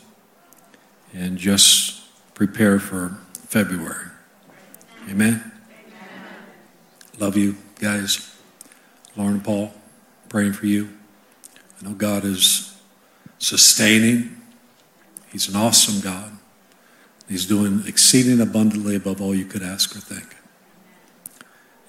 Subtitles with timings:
[1.14, 2.02] and just
[2.34, 4.08] prepare for February.
[5.10, 5.53] Amen.
[7.20, 8.36] Love you guys.
[9.16, 9.72] Lauren and Paul,
[10.30, 10.90] praying for you.
[11.80, 12.76] I know God is
[13.38, 14.42] sustaining.
[15.32, 16.32] He's an awesome God.
[17.30, 20.36] He's doing exceeding abundantly above all you could ask or think.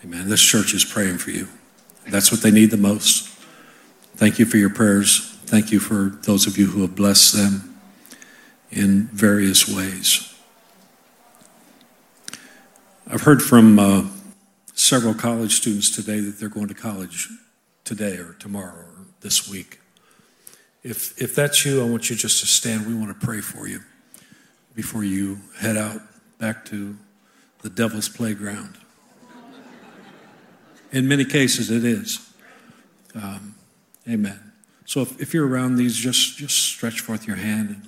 [0.05, 0.29] Amen.
[0.29, 1.49] This church is praying for you.
[2.09, 3.29] That's what they need the most.
[4.17, 5.39] Thank you for your prayers.
[5.47, 7.79] Thank you for those of you who have blessed them
[8.71, 10.35] in various ways.
[13.07, 14.05] I've heard from uh,
[14.75, 17.29] several college students today that they're going to college
[17.85, 19.81] today or tomorrow or this week.
[20.83, 22.87] If, if that's you, I want you just to stand.
[22.87, 23.81] We want to pray for you
[24.75, 26.01] before you head out
[26.39, 26.97] back to
[27.63, 28.77] the devil's playground.
[30.93, 32.21] In many cases, it is.
[33.15, 33.55] Um,
[34.09, 34.53] amen.
[34.85, 37.83] So if, if you're around these, just, just stretch forth your hand, and,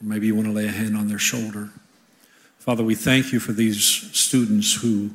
[0.00, 1.70] or maybe you want to lay a hand on their shoulder.
[2.58, 5.10] Father, we thank you for these students who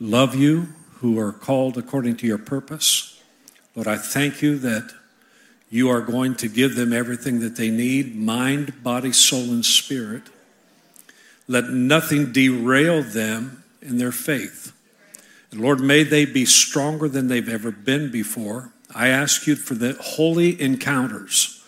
[0.00, 3.22] love you, who are called according to your purpose.
[3.74, 4.92] Lord, I thank you that
[5.70, 10.22] you are going to give them everything that they need mind, body, soul, and spirit.
[11.48, 14.72] Let nothing derail them in their faith.
[15.50, 18.72] And Lord, may they be stronger than they've ever been before.
[18.94, 21.64] I ask you for the holy encounters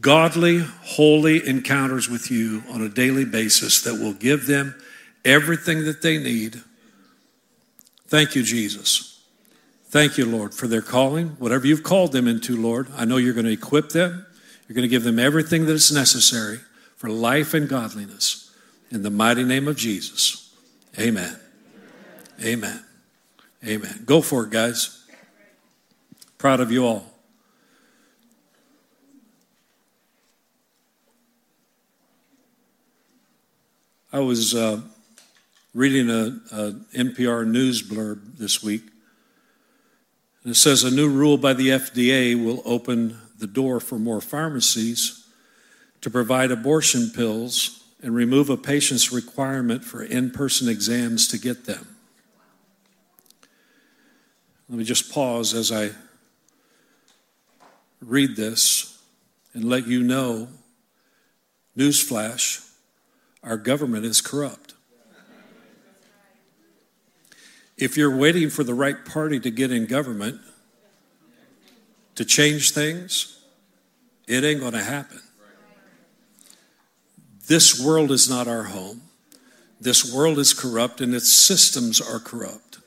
[0.00, 4.74] godly, holy encounters with you on a daily basis that will give them
[5.24, 6.60] everything that they need.
[8.10, 9.22] Thank you, Jesus.
[9.84, 12.88] Thank you, Lord, for their calling, whatever you've called them into, Lord.
[12.96, 14.26] I know you're going to equip them,
[14.66, 16.58] you're going to give them everything that is necessary
[16.96, 18.52] for life and godliness.
[18.90, 20.52] In the mighty name of Jesus.
[20.98, 21.38] Amen.
[22.44, 22.84] Amen.
[23.64, 24.02] Amen.
[24.04, 25.06] Go for it, guys.
[26.36, 27.06] Proud of you all.
[34.12, 34.80] I was uh,
[35.72, 38.82] reading a, a, NPR news blurb this week,
[40.42, 44.20] and it says a new rule by the FDA will open the door for more
[44.20, 45.26] pharmacies
[46.00, 51.66] to provide abortion pills and remove a patient's requirement for in person exams to get
[51.66, 51.96] them.
[54.68, 55.90] Let me just pause as I
[58.00, 58.98] read this
[59.52, 60.48] and let you know
[61.76, 62.66] newsflash
[63.42, 64.69] our government is corrupt.
[67.80, 70.38] If you're waiting for the right party to get in government
[72.14, 73.42] to change things,
[74.28, 75.20] it ain't going to happen.
[77.46, 79.00] This world is not our home.
[79.80, 82.80] This world is corrupt and its systems are corrupt.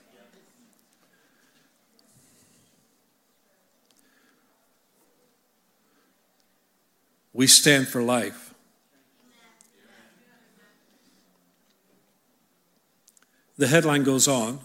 [7.33, 8.53] We stand for life.
[13.57, 14.59] The headline goes on,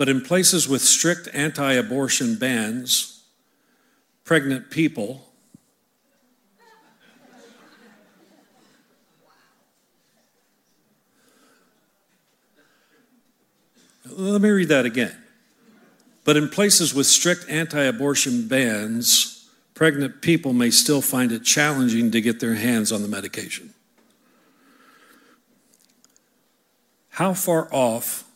[0.00, 3.22] but in places with strict anti abortion bans,
[4.24, 5.26] pregnant people
[14.06, 15.16] Let me read that again.
[16.24, 22.10] But in places with strict anti abortion bans, pregnant people may still find it challenging
[22.12, 23.74] to get their hands on the medication.
[27.10, 28.29] How far off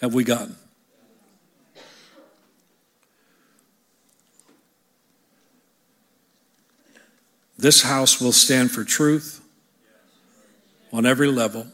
[0.00, 0.56] have we gotten?
[7.58, 9.42] This house will stand for truth
[10.92, 11.66] on every level.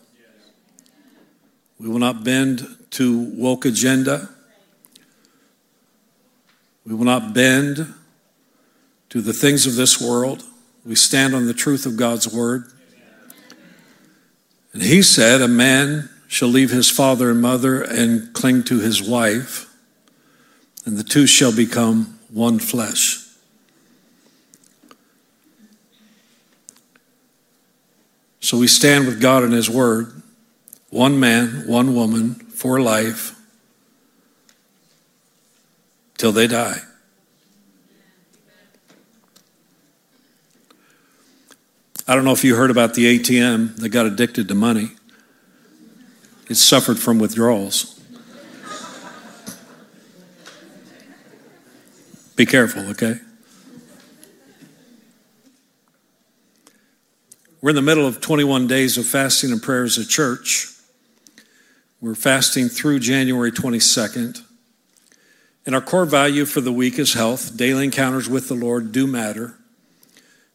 [1.81, 4.29] We will not bend to woke agenda.
[6.87, 7.93] We will not bend
[9.09, 10.45] to the things of this world.
[10.85, 12.65] We stand on the truth of God's word.
[14.73, 19.03] And he said, A man shall leave his father and mother and cling to his
[19.03, 19.71] wife,
[20.87, 23.19] and the two shall become one flesh.
[28.41, 30.23] So we stand with God in his word,
[30.89, 33.39] one man, one woman, for life,
[36.17, 36.81] till they die.
[42.09, 44.93] I don't know if you heard about the ATM that got addicted to money.
[46.49, 48.01] It suffered from withdrawals.
[52.37, 53.17] Be careful, okay?
[57.61, 60.69] We're in the middle of 21 days of fasting and prayers at church.
[62.01, 64.43] We're fasting through January 22nd.
[65.65, 67.57] And our core value for the week is health.
[67.57, 69.55] Daily encounters with the Lord do matter.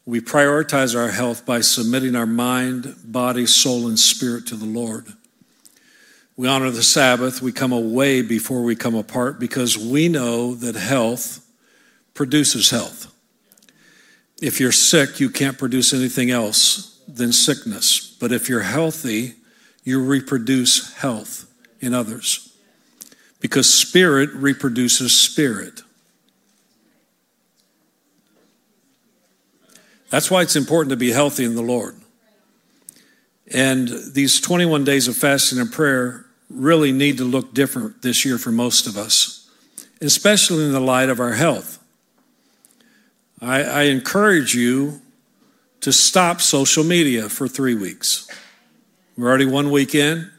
[0.06, 5.14] We prioritize our health by submitting our mind, body, soul, and spirit to the Lord.
[6.38, 7.42] We honor the Sabbath.
[7.42, 11.44] We come away before we come apart because we know that health
[12.14, 13.12] produces health.
[14.40, 18.16] If you're sick, you can't produce anything else than sickness.
[18.20, 19.34] But if you're healthy,
[19.84, 22.56] you reproduce health in others.
[23.40, 25.82] Because spirit reproduces spirit.
[30.12, 31.96] That's why it's important to be healthy in the Lord.
[33.52, 38.38] And these 21 days of fasting and prayer really need to look different this year
[38.38, 39.50] for most of us,
[40.02, 41.84] especially in the light of our health.
[43.42, 45.02] I, I encourage you
[45.82, 48.28] to stop social media for three weeks.
[49.18, 50.32] We're already one week in.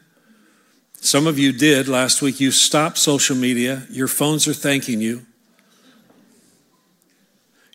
[1.01, 2.39] Some of you did last week.
[2.39, 3.83] You stopped social media.
[3.89, 5.25] Your phones are thanking you.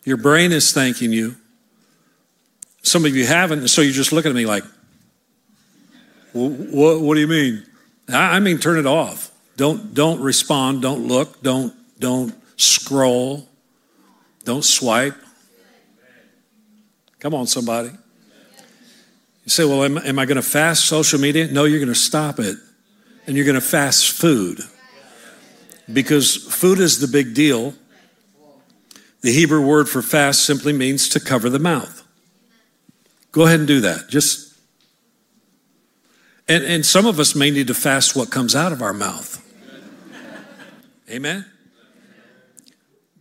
[0.03, 1.35] Your brain is thanking you.
[2.83, 4.63] Some of you haven't, so you're just looking at me like,
[6.33, 7.65] what, what do you mean?
[8.09, 9.31] I mean, turn it off.
[9.57, 10.81] Don't, don't respond.
[10.81, 11.41] Don't look.
[11.41, 13.47] Don't, don't scroll.
[14.43, 15.15] Don't swipe.
[17.19, 17.89] Come on, somebody.
[17.89, 21.47] You say, well, am, am I going to fast social media?
[21.47, 22.57] No, you're going to stop it.
[23.27, 24.59] And you're going to fast food.
[25.91, 27.73] Because food is the big deal.
[29.21, 32.03] The Hebrew word for fast simply means to cover the mouth.
[33.31, 34.09] Go ahead and do that.
[34.09, 34.44] Just
[36.47, 39.41] and, and some of us may need to fast what comes out of our mouth.
[41.09, 41.45] Amen.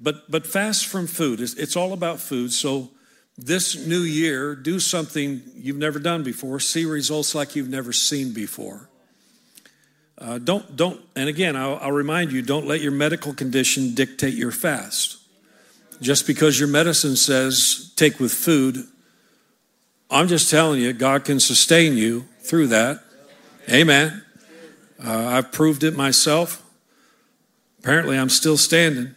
[0.01, 1.41] But but fast from food.
[1.41, 2.53] It's, it's all about food.
[2.53, 2.91] So
[3.37, 6.61] this new year, do something you've never done before.
[6.61, 8.89] See results like you've never seen before.
[10.17, 11.01] Uh, don't don't.
[11.17, 15.19] And again, I'll, I'll remind you: don't let your medical condition dictate your fast.
[16.01, 18.85] Just because your medicine says take with food,
[20.11, 23.01] I'm just telling you, God can sustain you through that.
[23.71, 24.23] Amen.
[25.03, 26.63] Uh, I've proved it myself.
[27.81, 29.15] Apparently, I'm still standing.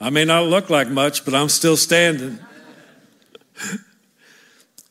[0.00, 2.38] I may not look like much, but I'm still standing.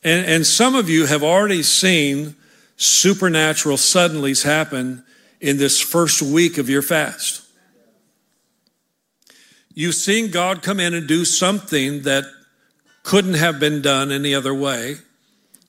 [0.03, 2.35] and, and some of you have already seen
[2.77, 5.03] supernatural suddenlies happen
[5.39, 7.41] in this first week of your fast.
[9.73, 12.25] You've seen God come in and do something that
[13.03, 14.97] couldn't have been done any other way.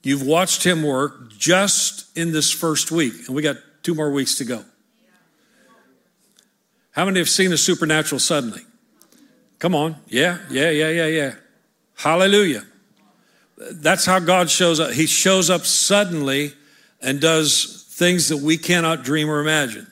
[0.03, 4.35] You've watched Him work just in this first week, and we got two more weeks
[4.35, 4.63] to go.
[6.91, 8.61] How many have seen the supernatural suddenly?
[9.59, 9.95] Come on.
[10.07, 11.35] Yeah, yeah, yeah, yeah, yeah.
[11.95, 12.63] Hallelujah.
[13.57, 14.91] That's how God shows up.
[14.91, 16.53] He shows up suddenly
[17.01, 19.87] and does things that we cannot dream or imagine.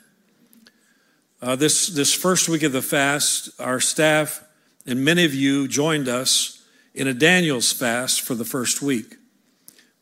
[1.40, 4.44] Uh, this, this first week of the fast, our staff
[4.86, 9.16] and many of you joined us in a Daniel's fast for the first week.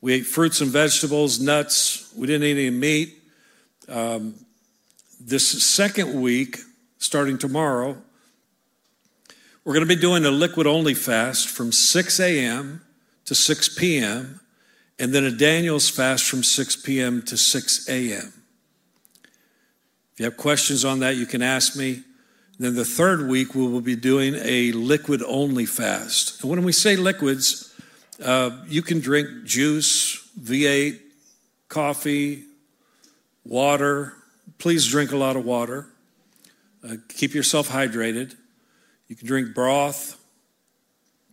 [0.00, 2.12] We ate fruits and vegetables, nuts.
[2.16, 3.22] We didn't eat any meat.
[3.88, 4.34] Um,
[5.20, 6.58] this second week,
[6.98, 7.96] starting tomorrow,
[9.64, 12.80] we're going to be doing a liquid only fast from 6 a.m.
[13.26, 14.40] to 6 p.m.,
[14.98, 17.22] and then a Daniel's fast from 6 p.m.
[17.22, 18.32] to 6 a.m.
[20.12, 22.02] If you have questions on that, you can ask me.
[22.58, 26.42] Then the third week, we will be doing a liquid only fast.
[26.42, 27.69] And when we say liquids,
[28.22, 30.98] uh, you can drink juice, V8,
[31.68, 32.44] coffee,
[33.44, 34.14] water.
[34.58, 35.88] Please drink a lot of water.
[36.84, 38.34] Uh, keep yourself hydrated.
[39.08, 40.18] You can drink broth,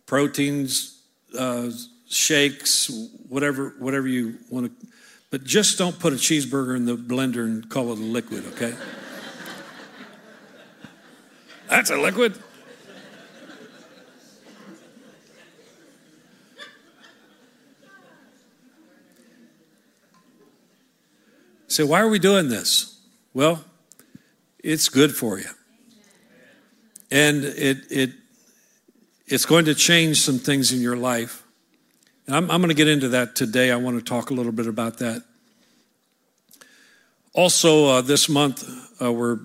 [0.06, 1.00] proteins,
[1.38, 1.70] uh,
[2.08, 2.90] shakes,
[3.28, 4.86] whatever, whatever you want to.
[5.30, 8.74] But just don't put a cheeseburger in the blender and call it a liquid, okay?
[11.68, 12.42] That's a liquid.
[21.68, 22.98] Say, why are we doing this?
[23.34, 23.62] Well,
[24.58, 25.50] it's good for you.
[27.10, 28.10] And it, it,
[29.26, 31.44] it's going to change some things in your life.
[32.26, 33.70] And I'm, I'm going to get into that today.
[33.70, 35.22] I want to talk a little bit about that.
[37.34, 38.64] Also, uh, this month,
[39.00, 39.38] uh, we're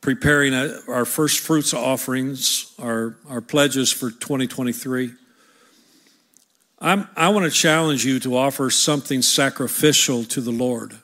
[0.00, 5.12] preparing a, our first fruits offerings, our, our pledges for 2023.
[6.80, 10.98] I'm, I want to challenge you to offer something sacrificial to the Lord.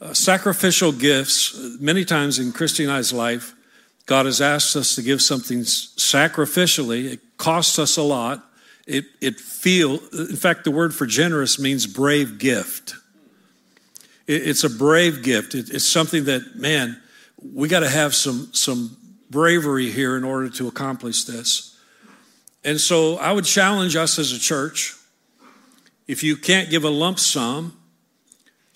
[0.00, 3.54] Uh, sacrificial gifts, many times in Christianized life,
[4.06, 7.12] God has asked us to give something sacrificially.
[7.12, 8.44] It costs us a lot.
[8.86, 12.94] It, it feel, in fact, the word for generous means brave gift.
[14.28, 15.54] It, it's a brave gift.
[15.54, 17.00] It, it's something that, man,
[17.42, 18.96] we got to have some, some
[19.30, 21.76] bravery here in order to accomplish this.
[22.64, 24.94] And so I would challenge us as a church
[26.06, 27.77] if you can't give a lump sum,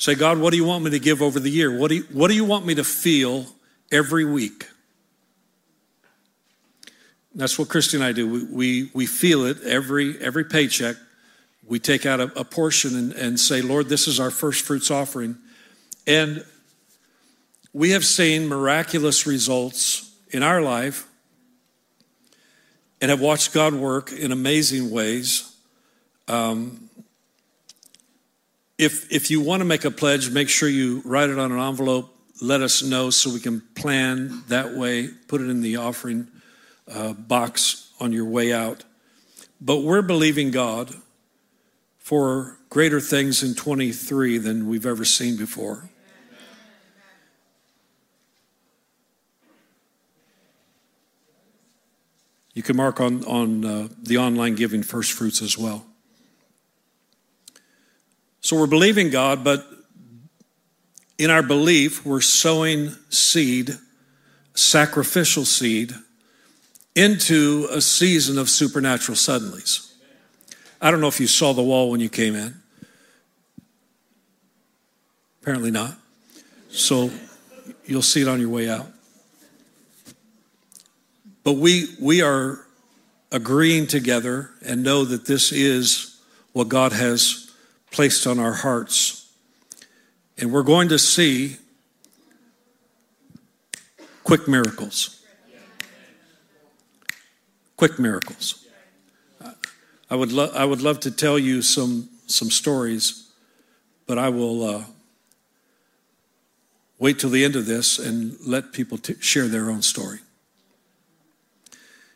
[0.02, 1.78] say, God, what do you want me to give over the year?
[1.78, 3.46] What do you, what do you want me to feel
[3.92, 4.66] every week?
[7.36, 8.28] That's what Christy and I do.
[8.28, 10.96] We, we, we feel it every, every paycheck.
[11.68, 14.90] We take out a, a portion and, and say, Lord, this is our first fruits
[14.90, 15.36] offering.
[16.04, 16.44] And
[17.72, 21.06] we have seen miraculous results in our life
[23.00, 25.54] and have watched God work in amazing ways.
[26.26, 26.81] Um,
[28.82, 31.58] if, if you want to make a pledge, make sure you write it on an
[31.60, 36.26] envelope, let us know so we can plan that way, put it in the offering
[36.92, 38.82] uh, box on your way out.
[39.60, 40.92] But we're believing God
[41.98, 45.88] for greater things in 23 than we've ever seen before.
[52.52, 55.86] You can mark on, on uh, the online giving first fruits as well.
[58.42, 59.64] So we're believing God, but
[61.16, 63.70] in our belief, we're sowing seed,
[64.54, 65.94] sacrificial seed,
[66.96, 69.92] into a season of supernatural suddenlies.
[70.80, 72.60] I don't know if you saw the wall when you came in.
[75.40, 75.94] Apparently not.
[76.68, 77.12] So
[77.86, 78.88] you'll see it on your way out.
[81.44, 82.66] But we, we are
[83.30, 86.20] agreeing together and know that this is
[86.52, 87.51] what God has
[87.92, 89.32] placed on our hearts.
[90.38, 91.56] And we're going to see
[94.24, 95.22] quick miracles.
[97.76, 98.66] Quick miracles.
[100.10, 103.30] I would, lo- I would love to tell you some, some stories,
[104.06, 104.84] but I will uh,
[106.98, 110.18] wait till the end of this and let people t- share their own story.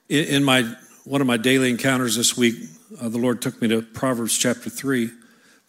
[0.09, 2.57] In my one of my daily encounters this week,
[3.01, 5.11] uh, the Lord took me to Proverbs chapter 3,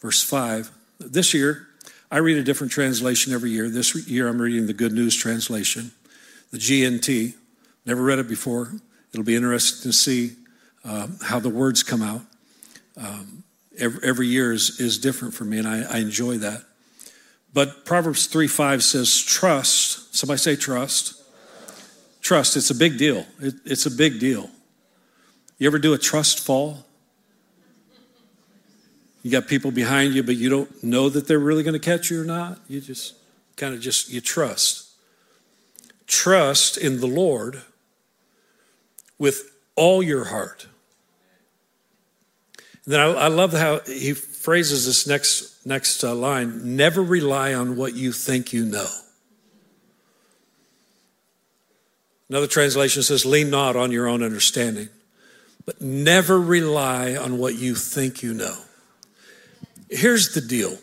[0.00, 0.70] verse 5.
[0.98, 1.68] This year,
[2.10, 3.68] I read a different translation every year.
[3.68, 5.92] This year, I'm reading the Good News translation,
[6.50, 7.34] the GNT.
[7.84, 8.72] Never read it before.
[9.12, 10.32] It'll be interesting to see
[10.84, 12.22] uh, how the words come out.
[12.96, 13.44] Um,
[13.78, 16.62] every, every, year is, is different for me, and I, I enjoy that.
[17.52, 20.14] But Proverbs 3 5 says, Trust.
[20.14, 21.18] Somebody say trust
[22.28, 23.24] Trust, it's a big deal.
[23.40, 24.50] It, it's a big deal.
[25.56, 26.84] You ever do a trust fall?
[29.22, 32.10] You got people behind you, but you don't know that they're really going to catch
[32.10, 32.58] you or not.
[32.68, 33.14] You just
[33.56, 34.88] kind of just, you trust.
[36.06, 37.62] Trust in the Lord
[39.18, 40.66] with all your heart.
[42.84, 47.52] And then I, I love how he phrases this next, next uh, line never rely
[47.52, 48.88] on what you think you know.
[52.30, 54.88] Another translation says, lean not on your own understanding,
[55.66, 58.56] but never rely on what you think you know.
[59.90, 60.78] Here's the deal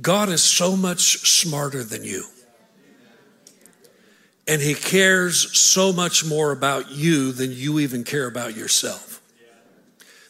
[0.00, 2.24] God is so much smarter than you.
[4.48, 9.22] And he cares so much more about you than you even care about yourself.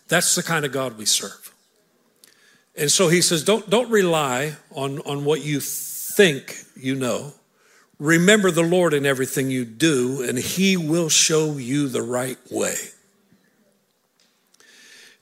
[0.09, 1.55] That's the kind of God we serve.
[2.77, 7.33] And so he says, don't, don't rely on, on what you think you know.
[7.99, 12.75] Remember the Lord in everything you do, and He will show you the right way.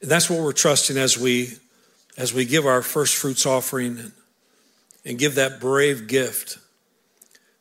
[0.01, 1.51] And that's what we're trusting as we
[2.21, 4.13] as we give our first fruits offering
[5.07, 6.59] and, give that brave gift.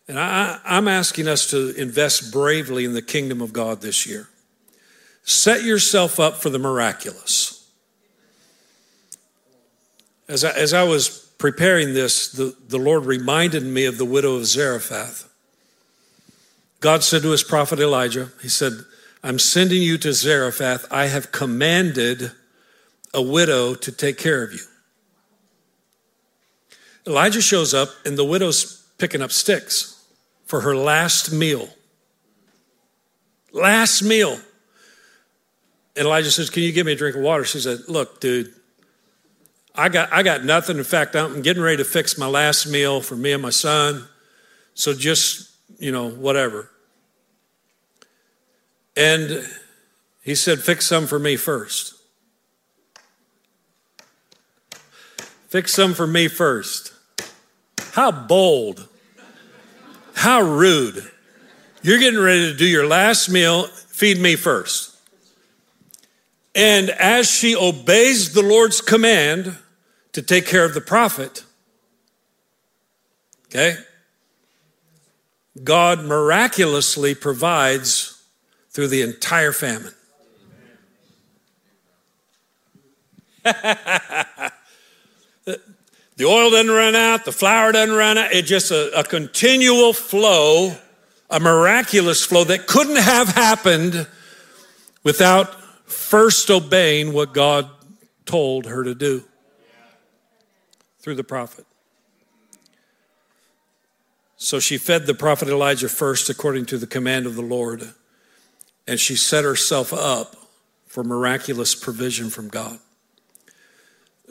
[0.06, 4.28] And I, I'm asking us to invest bravely in the kingdom of God this year.
[5.24, 7.72] Set yourself up for the miraculous.
[10.28, 14.36] As I, as I was preparing this, the, the Lord reminded me of the widow
[14.36, 15.34] of Zarephath.
[16.82, 18.74] God said to his prophet Elijah, He said,
[19.24, 20.86] I'm sending you to Zarephath.
[20.92, 22.34] I have commanded
[23.14, 24.60] a widow to take care of you.
[27.08, 30.06] Elijah shows up, and the widow's picking up sticks
[30.46, 31.70] for her last meal.
[33.52, 34.40] Last meal.
[35.96, 37.44] And Elijah says, Can you give me a drink of water?
[37.44, 38.54] She said, Look, dude,
[39.74, 40.78] I got, I got nothing.
[40.78, 44.08] In fact, I'm getting ready to fix my last meal for me and my son.
[44.76, 46.70] So just, you know, whatever.
[48.96, 49.46] And
[50.22, 51.99] he said, Fix some for me first.
[55.50, 56.94] Fix some for me first.
[57.94, 58.88] How bold.
[60.14, 61.12] How rude.
[61.82, 64.96] You're getting ready to do your last meal, feed me first.
[66.54, 69.58] And as she obeys the Lord's command
[70.12, 71.44] to take care of the prophet,
[73.48, 73.78] okay,
[75.64, 78.22] God miraculously provides
[78.70, 79.94] through the entire famine.
[86.20, 88.34] the oil doesn't run out, the flour doesn't run out.
[88.34, 90.76] It's just a, a continual flow,
[91.30, 94.06] a miraculous flow that couldn't have happened
[95.02, 95.56] without
[95.90, 97.70] first obeying what God
[98.26, 99.24] told her to do
[101.00, 101.66] through the prophet.
[104.36, 107.94] So she fed the prophet Elijah first according to the command of the Lord,
[108.86, 110.36] and she set herself up
[110.86, 112.78] for miraculous provision from God.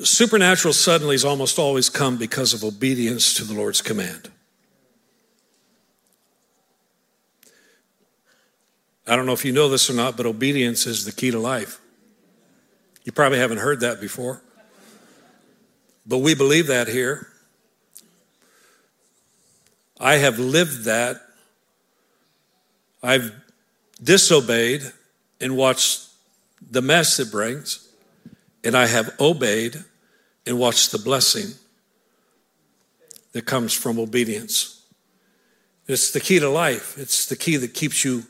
[0.02, 4.30] Supernatural suddenlies almost always come because of obedience to the Lord's command.
[9.08, 11.38] I don't know if you know this or not, but obedience is the key to
[11.38, 11.80] life.
[13.04, 14.42] You probably haven't heard that before.
[16.06, 17.28] But we believe that here.
[19.98, 21.20] I have lived that.
[23.02, 23.32] I've
[24.02, 24.82] disobeyed
[25.40, 26.08] and watched
[26.70, 27.88] the mess it brings,
[28.62, 29.84] and I have obeyed
[30.48, 31.52] and watch the blessing
[33.32, 34.82] that comes from obedience.
[35.87, 38.24] It's the key to life, it's the key that keeps you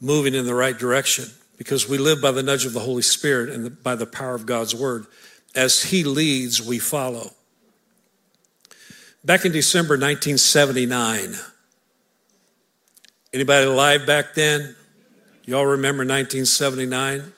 [0.00, 1.26] moving in the right direction
[1.58, 4.34] because we live by the nudge of the Holy Spirit and the, by the power
[4.34, 5.06] of God's word.
[5.54, 7.32] As He leads, we follow.
[9.22, 11.34] Back in December 1979,
[13.34, 14.74] anybody alive back then?
[15.44, 17.32] Y'all remember 1979?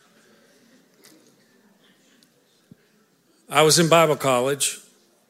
[3.52, 4.80] I was in Bible college,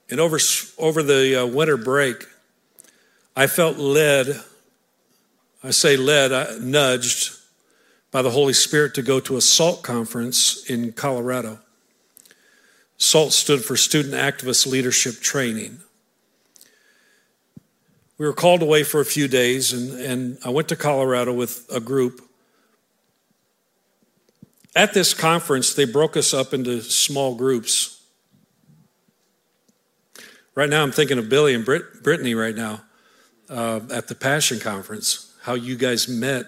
[0.08, 0.38] and over,
[0.78, 2.24] over the uh, winter break,
[3.37, 4.40] I felt led
[5.64, 7.38] I say led, I nudged
[8.11, 11.61] by the Holy Spirit to go to a SALT conference in Colorado.
[12.96, 15.78] SALT stood for Student Activist Leadership Training.
[18.18, 21.64] We were called away for a few days, and, and I went to Colorado with
[21.72, 22.20] a group.
[24.74, 27.91] At this conference, they broke us up into small groups.
[30.55, 32.83] Right now, I'm thinking of Billy and Brit- Brittany right now
[33.49, 36.47] uh, at the Passion Conference how you guys met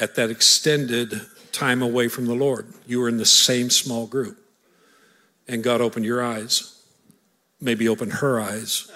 [0.00, 1.20] at that extended
[1.52, 2.66] time away from the Lord.
[2.86, 4.38] You were in the same small group.
[5.46, 6.82] And God opened your eyes,
[7.60, 8.90] maybe opened her eyes.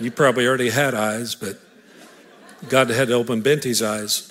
[0.00, 1.58] You probably already had eyes, but
[2.68, 4.30] God had to open Benty's eyes.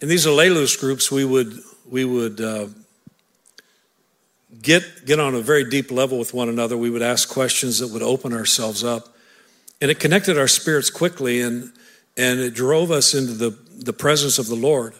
[0.00, 1.60] In these Allelus groups, we would,
[1.92, 2.68] we would uh,
[4.62, 6.74] get, get on a very deep level with one another.
[6.74, 9.14] We would ask questions that would open ourselves up.
[9.78, 11.70] And it connected our spirits quickly and,
[12.16, 14.94] and it drove us into the, the presence of the Lord.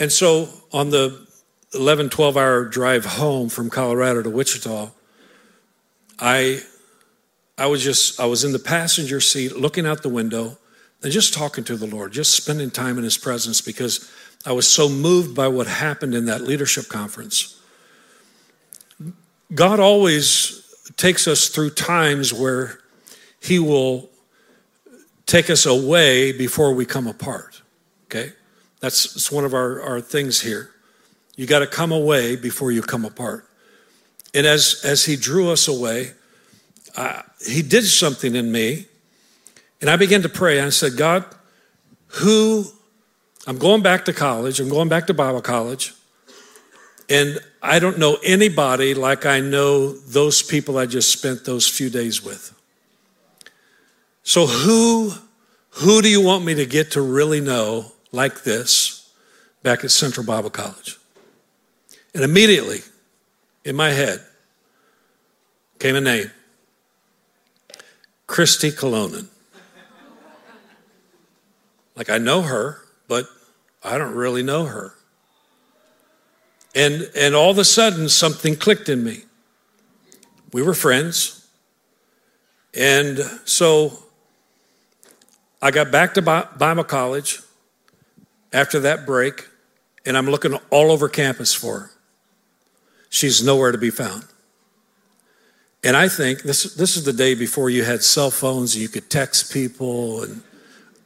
[0.00, 1.24] And so on the
[1.72, 4.90] 11, 12 hour drive home from Colorado to Wichita,
[6.18, 6.62] I,
[7.56, 10.58] I was just, I was in the passenger seat looking out the window
[11.04, 14.10] and just talking to the Lord, just spending time in His presence because
[14.48, 17.60] I was so moved by what happened in that leadership conference.
[19.54, 20.64] God always
[20.96, 22.80] takes us through times where
[23.42, 24.08] He will
[25.26, 27.60] take us away before we come apart.
[28.06, 28.32] Okay?
[28.80, 30.70] That's, that's one of our, our things here.
[31.36, 33.46] You got to come away before you come apart.
[34.32, 36.12] And as, as He drew us away,
[36.96, 38.86] uh, He did something in me.
[39.82, 40.58] And I began to pray.
[40.58, 41.26] I said, God,
[42.06, 42.64] who,
[43.48, 45.94] I'm going back to college, I'm going back to Bible college.
[47.08, 51.88] And I don't know anybody like I know those people I just spent those few
[51.88, 52.54] days with.
[54.22, 55.12] So who
[55.70, 59.10] who do you want me to get to really know like this
[59.62, 60.98] back at Central Bible College?
[62.14, 62.80] And immediately
[63.64, 64.20] in my head
[65.78, 66.30] came a name.
[68.26, 69.28] Christy Colonan.
[71.96, 73.24] Like I know her, but
[73.82, 74.94] I don't really know her.
[76.74, 79.22] And, and all of a sudden, something clicked in me.
[80.52, 81.46] We were friends.
[82.74, 83.98] And so
[85.60, 87.40] I got back to Bible college
[88.52, 89.46] after that break,
[90.06, 91.90] and I'm looking all over campus for her.
[93.10, 94.24] She's nowhere to be found.
[95.82, 99.10] And I think this, this is the day before you had cell phones, you could
[99.10, 100.42] text people, and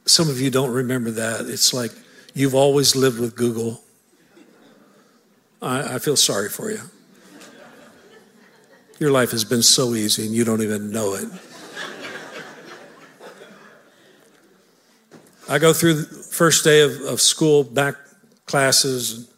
[0.05, 1.45] some of you don't remember that.
[1.47, 1.91] It's like
[2.33, 3.81] you've always lived with Google.
[5.61, 6.81] I, I feel sorry for you.
[8.99, 11.27] Your life has been so easy and you don't even know it.
[15.49, 17.95] I go through the first day of, of school, back
[18.45, 19.29] classes.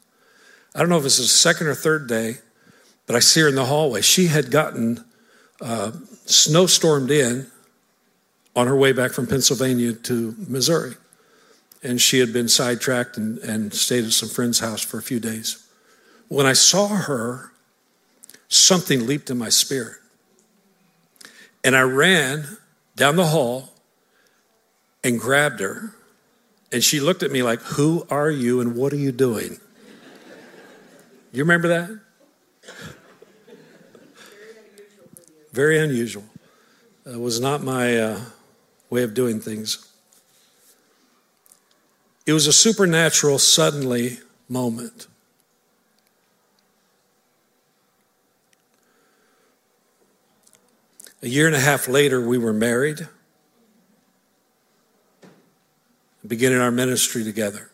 [0.73, 2.35] I don't know if it's the second or third day,
[3.07, 4.01] but I see her in the hallway.
[4.01, 5.03] She had gotten
[5.61, 5.91] uh,
[6.25, 7.47] snowstormed in
[8.55, 10.95] on her way back from Pennsylvania to Missouri.
[11.85, 15.19] And she had been sidetracked and, and stayed at some friend's house for a few
[15.19, 15.67] days.
[16.29, 17.51] When I saw her,
[18.47, 19.97] something leaped in my spirit.
[21.63, 22.57] And I ran
[22.95, 23.69] down the hall
[25.03, 25.93] and grabbed her.
[26.71, 29.59] And she looked at me like, Who are you and what are you doing?
[31.31, 31.99] You remember that?
[35.51, 36.23] Very unusual.
[37.05, 38.19] It was not my uh,
[38.89, 39.84] way of doing things.
[42.25, 45.07] It was a supernatural, suddenly moment.
[51.21, 53.07] A year and a half later, we were married,
[56.25, 57.69] beginning our ministry together.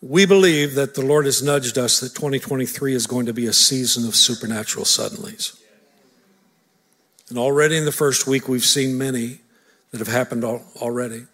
[0.00, 3.52] We believe that the Lord has nudged us that 2023 is going to be a
[3.52, 5.58] season of supernatural suddenlies.
[7.28, 9.40] And already in the first week, we've seen many
[9.90, 11.24] that have happened already.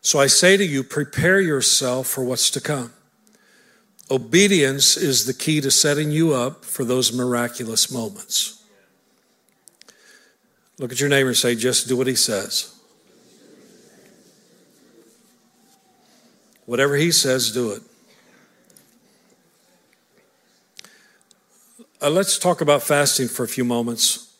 [0.00, 2.92] So I say to you, prepare yourself for what's to come.
[4.10, 8.64] Obedience is the key to setting you up for those miraculous moments.
[10.78, 12.74] Look at your neighbor and say, just do what he says.
[16.66, 17.82] Whatever he says, do it.
[22.00, 24.31] Uh, let's talk about fasting for a few moments.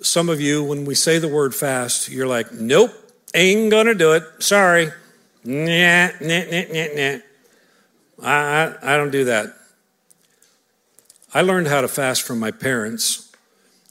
[0.00, 2.92] Some of you, when we say the word fast, you're like, nope,
[3.34, 4.22] ain't gonna do it.
[4.40, 4.86] Sorry.
[5.44, 7.18] Nah, nah, nah, nah, nah.
[8.22, 9.54] I, I, I don't do that.
[11.32, 13.32] I learned how to fast from my parents.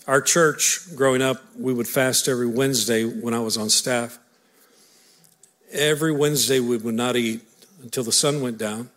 [0.08, 4.18] Our church, growing up, we would fast every Wednesday when I was on staff.
[5.72, 7.42] Every Wednesday, we would not eat
[7.82, 8.90] until the sun went down.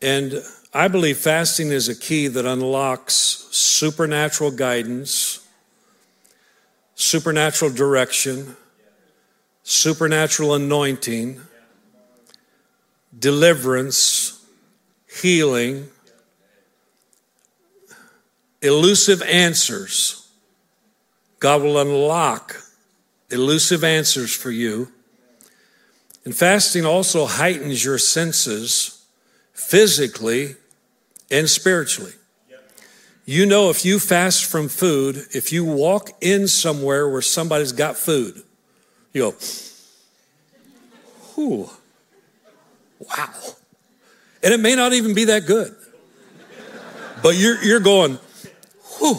[0.00, 0.42] And
[0.74, 3.14] I believe fasting is a key that unlocks
[3.50, 5.41] supernatural guidance,
[7.02, 8.56] supernatural direction,
[9.62, 11.40] supernatural anointing
[13.18, 14.44] deliverance,
[15.20, 15.88] healing,
[18.62, 20.28] elusive answers.
[21.40, 22.56] God will unlock
[23.30, 24.90] elusive answers for you.
[26.24, 29.04] And fasting also heightens your senses
[29.52, 30.54] physically
[31.30, 32.12] and spiritually.
[33.24, 37.96] You know, if you fast from food, if you walk in somewhere where somebody's got
[37.96, 38.42] food,
[39.12, 39.36] you go,
[41.34, 41.70] whew.
[42.98, 43.32] Wow.
[44.42, 45.74] And it may not even be that good.
[47.22, 48.18] But you're, you're going,
[48.98, 49.18] whew,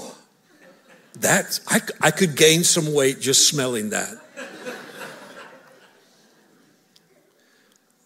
[1.17, 4.15] that's, I, I could gain some weight just smelling that.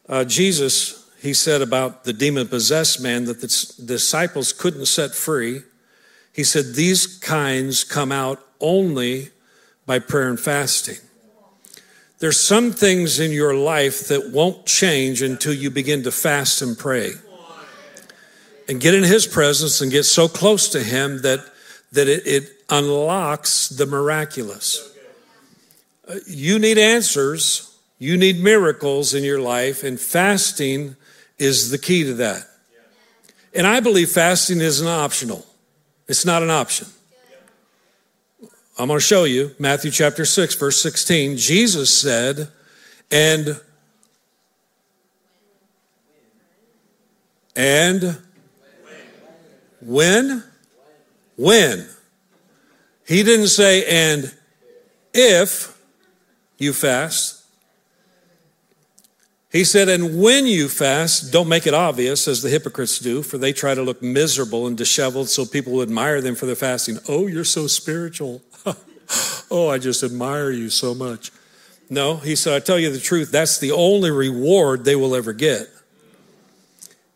[0.07, 5.63] Uh, Jesus, he said about the demon possessed man that the disciples couldn't set free.
[6.37, 9.31] He said, These kinds come out only
[9.87, 10.97] by prayer and fasting.
[12.19, 16.77] There's some things in your life that won't change until you begin to fast and
[16.77, 17.11] pray.
[18.69, 21.39] And get in his presence and get so close to him that,
[21.91, 24.93] that it, it unlocks the miraculous.
[26.07, 30.95] Uh, you need answers, you need miracles in your life, and fasting
[31.39, 32.45] is the key to that.
[33.55, 35.45] And I believe fasting isn't optional,
[36.07, 36.87] it's not an option.
[38.79, 41.37] I'm going to show you Matthew chapter 6, verse 16.
[41.37, 42.49] Jesus said,
[43.09, 43.59] and
[47.55, 48.17] and
[49.81, 50.43] when?
[51.37, 51.87] When?
[53.07, 54.33] He didn't say, and
[55.13, 55.75] if
[56.57, 57.36] you fast.
[59.57, 63.39] He said, and when you fast, don't make it obvious as the hypocrites do, for
[63.39, 66.99] they try to look miserable and disheveled so people will admire them for their fasting.
[67.09, 68.43] Oh, you're so spiritual.
[69.49, 71.31] oh, I just admire you so much.
[71.89, 75.33] No, he said, I tell you the truth, that's the only reward they will ever
[75.33, 75.67] get.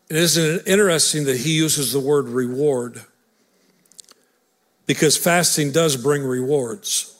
[0.08, 3.04] And isn't it interesting that he uses the word reward?
[4.86, 7.16] Because fasting does bring rewards.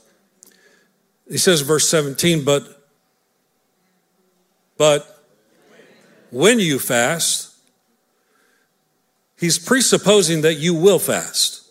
[1.30, 2.88] He says, verse 17, but,
[4.76, 5.12] but
[6.32, 7.54] when you fast,
[9.38, 11.68] he's presupposing that you will fast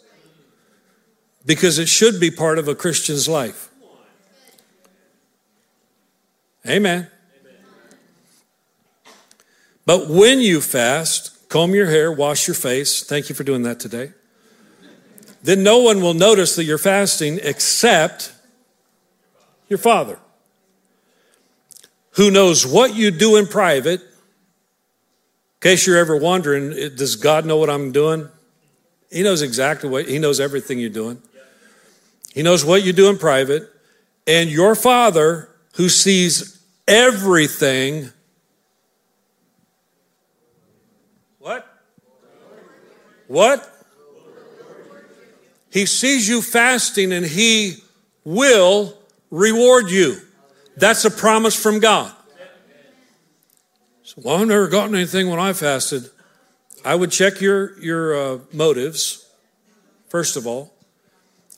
[1.44, 3.70] because it should be part of a Christian's life.
[6.68, 7.10] Amen.
[9.88, 13.04] But when you fast, comb your hair, wash your face.
[13.04, 14.12] Thank you for doing that today.
[15.42, 18.32] Then no one will notice that you're fasting except
[19.70, 20.20] your Father,
[22.12, 24.04] who knows what you do in private.
[25.62, 28.28] Case you're ever wondering, does God know what I'm doing?
[29.12, 31.22] He knows exactly what, He knows everything you're doing.
[32.34, 33.70] He knows what you do in private.
[34.26, 38.10] And your Father, who sees everything,
[41.40, 41.68] what?
[43.28, 43.68] What?
[45.70, 47.78] He sees you fasting and He
[48.24, 48.98] will
[49.30, 50.18] reward you.
[50.76, 52.14] That's a promise from God.
[54.12, 56.10] So, well, I've never gotten anything when I fasted.
[56.84, 59.26] I would check your, your uh, motives,
[60.10, 60.74] first of all,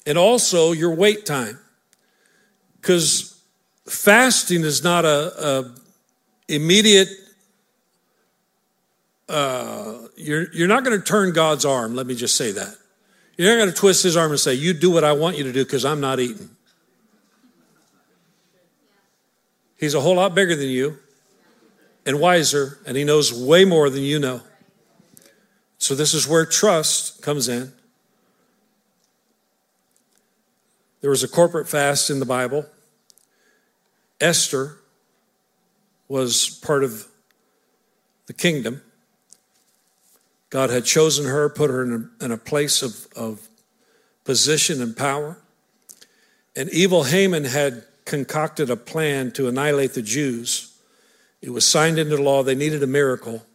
[0.05, 1.57] and also your wait time.
[2.79, 3.41] Because
[3.87, 5.75] fasting is not a, a
[6.47, 7.09] immediate,
[9.29, 12.75] uh, you're, you're not going to turn God's arm, let me just say that.
[13.35, 15.43] You're not going to twist his arm and say, You do what I want you
[15.45, 16.51] to do because I'm not eating.
[19.75, 20.99] He's a whole lot bigger than you
[22.05, 24.41] and wiser, and he knows way more than you know.
[25.77, 27.73] So, this is where trust comes in.
[31.01, 32.65] There was a corporate fast in the Bible.
[34.21, 34.77] Esther
[36.07, 37.07] was part of
[38.27, 38.81] the kingdom.
[40.49, 43.49] God had chosen her, put her in a, in a place of, of
[44.23, 45.37] position and power.
[46.55, 50.72] And evil Haman had concocted a plan to annihilate the Jews.
[51.43, 52.41] It was signed into law.
[52.41, 53.45] They needed a miracle.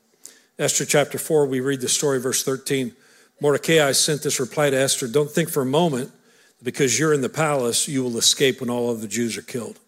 [0.59, 2.95] Esther chapter 4, we read the story, verse 13.
[3.41, 6.13] Mordecai sent this reply to Esther Don't think for a moment
[6.63, 9.79] because you're in the palace, you will escape when all of the Jews are killed.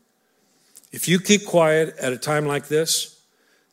[0.90, 3.20] If you keep quiet at a time like this,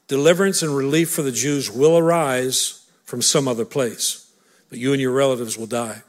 [0.10, 4.30] deliverance and relief for the Jews will arise from some other place,
[4.70, 6.02] but you and your relatives will die.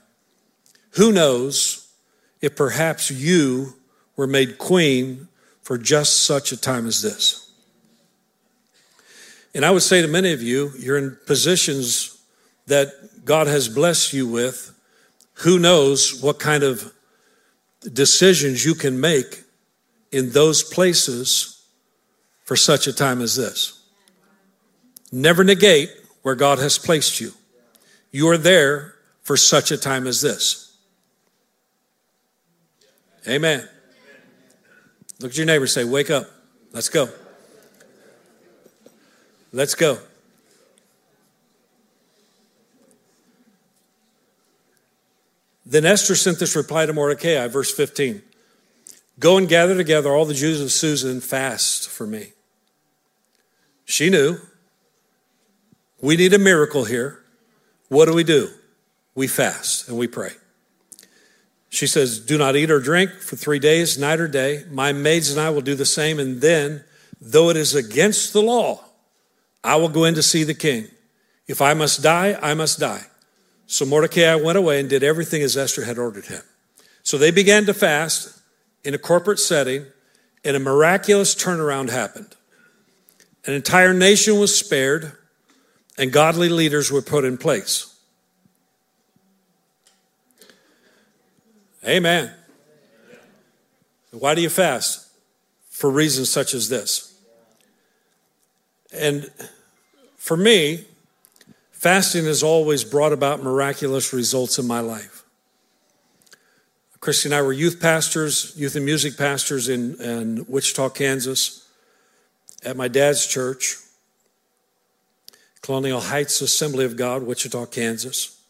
[0.92, 1.88] Who knows
[2.40, 3.74] if perhaps you
[4.16, 5.28] were made queen
[5.62, 7.47] for just such a time as this.
[9.54, 12.20] And I would say to many of you, you're in positions
[12.66, 14.74] that God has blessed you with.
[15.34, 16.92] Who knows what kind of
[17.92, 19.44] decisions you can make
[20.12, 21.66] in those places
[22.44, 23.82] for such a time as this?
[25.10, 25.90] Never negate
[26.22, 27.32] where God has placed you.
[28.10, 30.76] You are there for such a time as this.
[33.26, 33.68] Amen.
[35.20, 36.26] Look at your neighbor say, Wake up.
[36.72, 37.08] Let's go.
[39.52, 39.98] Let's go.
[45.64, 48.22] Then Esther sent this reply to Mordecai, verse 15
[49.18, 52.32] Go and gather together all the Jews of Susa and fast for me.
[53.84, 54.38] She knew.
[56.00, 57.24] We need a miracle here.
[57.88, 58.50] What do we do?
[59.14, 60.30] We fast and we pray.
[61.70, 64.64] She says, Do not eat or drink for three days, night or day.
[64.70, 66.18] My maids and I will do the same.
[66.18, 66.84] And then,
[67.20, 68.84] though it is against the law,
[69.62, 70.88] I will go in to see the king.
[71.46, 73.02] If I must die, I must die.
[73.66, 76.42] So Mordecai went away and did everything as Esther had ordered him.
[77.02, 78.40] So they began to fast
[78.84, 79.86] in a corporate setting,
[80.44, 82.36] and a miraculous turnaround happened.
[83.44, 85.12] An entire nation was spared,
[85.96, 87.94] and godly leaders were put in place.
[91.86, 92.32] Amen.
[94.10, 95.08] Why do you fast?
[95.70, 97.07] For reasons such as this.
[98.92, 99.30] And
[100.16, 100.84] for me,
[101.72, 105.24] fasting has always brought about miraculous results in my life.
[107.00, 111.68] Christy and I were youth pastors, youth and music pastors in, in Wichita, Kansas,
[112.64, 113.76] at my dad's church,
[115.62, 118.40] Colonial Heights Assembly of God, Wichita, Kansas.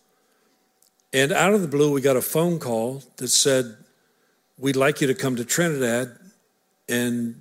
[1.13, 3.77] And out of the blue, we got a phone call that said,
[4.57, 6.19] We'd like you to come to Trinidad
[6.89, 7.41] and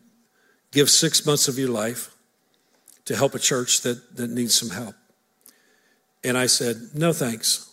[0.71, 2.15] give six months of your life
[3.07, 4.93] to help a church that, that needs some help.
[6.23, 7.71] And I said, No, thanks.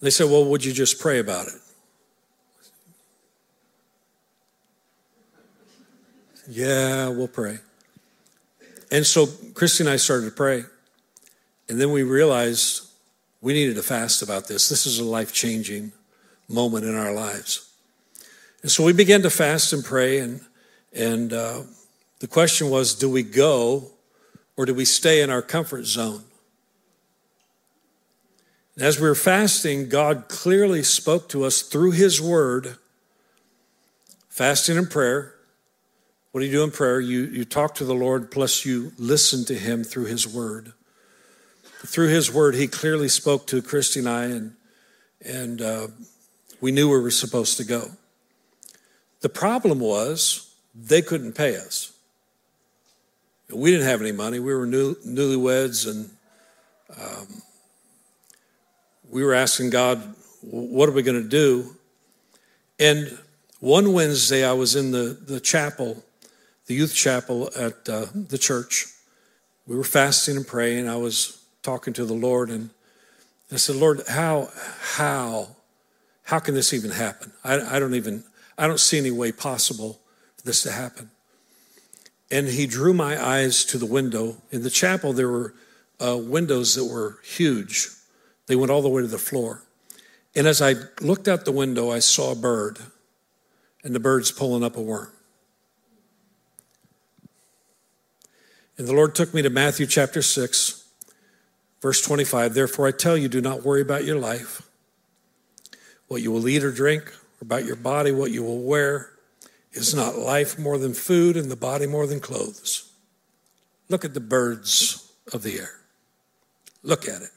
[0.00, 1.54] They said, Well, would you just pray about it?
[6.48, 7.58] Yeah, we'll pray.
[8.90, 10.64] And so Christy and I started to pray.
[11.70, 12.86] And then we realized
[13.40, 14.68] we needed to fast about this.
[14.68, 15.92] This is a life changing
[16.48, 17.70] moment in our lives.
[18.60, 20.18] And so we began to fast and pray.
[20.18, 20.42] And,
[20.94, 21.62] and uh,
[22.20, 23.90] the question was do we go
[24.56, 26.22] or do we stay in our comfort zone?
[28.76, 32.76] And as we were fasting, God clearly spoke to us through His Word.
[34.28, 35.34] Fasting and prayer.
[36.30, 36.98] What do you do in prayer?
[36.98, 40.72] You, you talk to the Lord, plus you listen to Him through His Word.
[41.84, 44.52] Through His Word, He clearly spoke to Christy and I, and,
[45.22, 45.88] and uh,
[46.62, 47.90] we knew where we were supposed to go.
[49.20, 51.92] The problem was they couldn't pay us.
[53.52, 54.38] We didn't have any money.
[54.38, 56.10] We were new, newlyweds, and
[56.98, 57.42] um,
[59.10, 61.76] we were asking God, what are we going to do?
[62.80, 63.18] And
[63.60, 66.02] one Wednesday, I was in the, the chapel,
[66.66, 68.86] the youth chapel at uh, the church.
[69.66, 70.88] We were fasting and praying.
[70.88, 72.70] I was talking to the Lord, and
[73.52, 74.48] I said, Lord, how,
[74.80, 75.48] how,
[76.24, 77.32] how can this even happen?
[77.44, 78.24] I, I don't even,
[78.56, 80.00] I don't see any way possible
[80.44, 81.10] this to happen.
[82.30, 84.36] And he drew my eyes to the window.
[84.50, 85.54] In the chapel, there were
[86.00, 87.88] uh, windows that were huge
[88.46, 89.62] they went all the way to the floor.
[90.34, 92.78] And as I looked out the window, I saw a bird,
[93.84, 95.10] and the bird's pulling up a worm.
[98.78, 100.84] And the Lord took me to Matthew chapter 6,
[101.80, 102.54] verse 25.
[102.54, 104.62] Therefore, I tell you, do not worry about your life,
[106.08, 109.11] what you will eat or drink, or about your body, what you will wear.
[109.72, 112.90] Is not life more than food, and the body more than clothes?
[113.88, 115.80] Look at the birds of the air.
[116.82, 117.30] Look at it.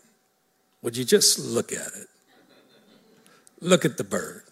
[0.82, 2.08] Would you just look at it?
[3.62, 4.44] Look at the bird.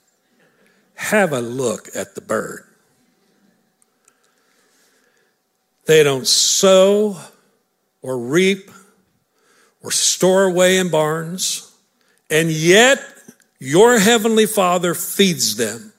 [0.95, 2.65] Have a look at the bird.
[5.85, 7.17] They don't sow
[8.01, 8.71] or reap
[9.81, 11.71] or store away in barns,
[12.29, 13.01] and yet
[13.59, 15.92] your heavenly Father feeds them.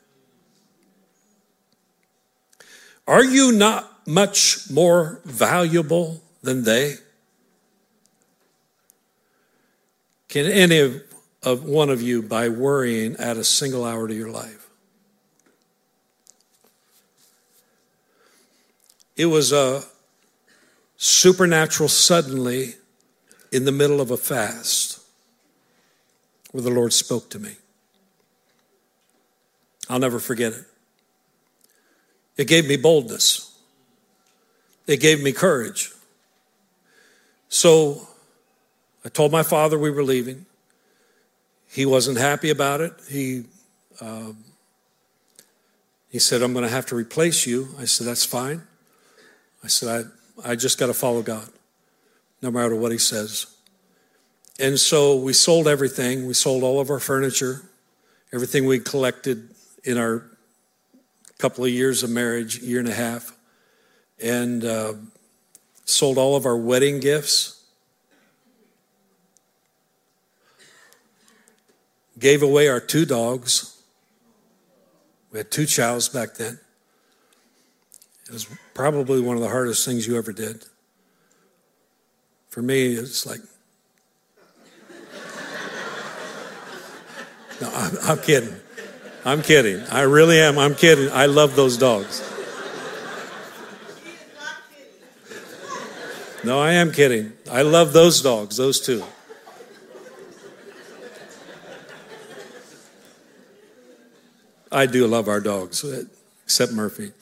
[3.06, 6.96] Are you not much more valuable than they?
[10.28, 11.02] Can any of,
[11.42, 14.68] of one of you, by worrying, add a single hour to your life?
[19.16, 19.84] It was a
[20.96, 22.74] supernatural suddenly
[23.52, 25.00] in the middle of a fast
[26.50, 27.56] where the Lord spoke to me.
[29.88, 30.64] I'll never forget it.
[32.36, 33.58] It gave me boldness.
[34.86, 35.90] It gave me courage.
[37.48, 38.08] So
[39.04, 40.46] I told my father we were leaving.
[41.68, 42.92] He wasn't happy about it.
[43.08, 43.44] He,
[44.00, 44.38] um,
[46.08, 47.68] he said, I'm going to have to replace you.
[47.78, 48.62] I said, That's fine.
[49.62, 50.06] I said,
[50.44, 51.48] I, I just got to follow God,
[52.42, 53.46] no matter what He says.
[54.60, 56.26] And so we sold everything.
[56.26, 57.62] We sold all of our furniture,
[58.32, 59.48] everything we collected
[59.82, 60.24] in our
[61.44, 63.36] couple of years of marriage, year and a half,
[64.18, 64.94] and uh,
[65.84, 67.66] sold all of our wedding gifts
[72.18, 73.82] gave away our two dogs.
[75.32, 76.58] We had two chows back then.
[78.26, 80.64] It was probably one of the hardest things you ever did.
[82.48, 83.40] For me, it's like,
[87.60, 88.54] no, I'm, I'm kidding.
[89.26, 89.80] I'm kidding.
[89.90, 90.58] I really am.
[90.58, 91.10] I'm kidding.
[91.10, 92.22] I love those dogs.
[96.44, 97.32] No, I am kidding.
[97.50, 99.02] I love those dogs, those two.
[104.70, 105.82] I do love our dogs,
[106.44, 107.12] except Murphy.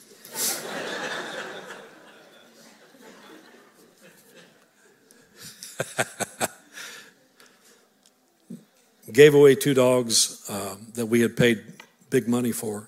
[9.13, 11.72] Gave away two dogs um, that we had paid
[12.13, 12.87] big money for,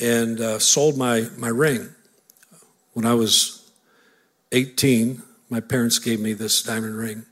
[0.00, 1.88] and uh, sold my, my ring.
[2.92, 3.70] When I was
[4.50, 7.24] 18, my parents gave me this diamond ring.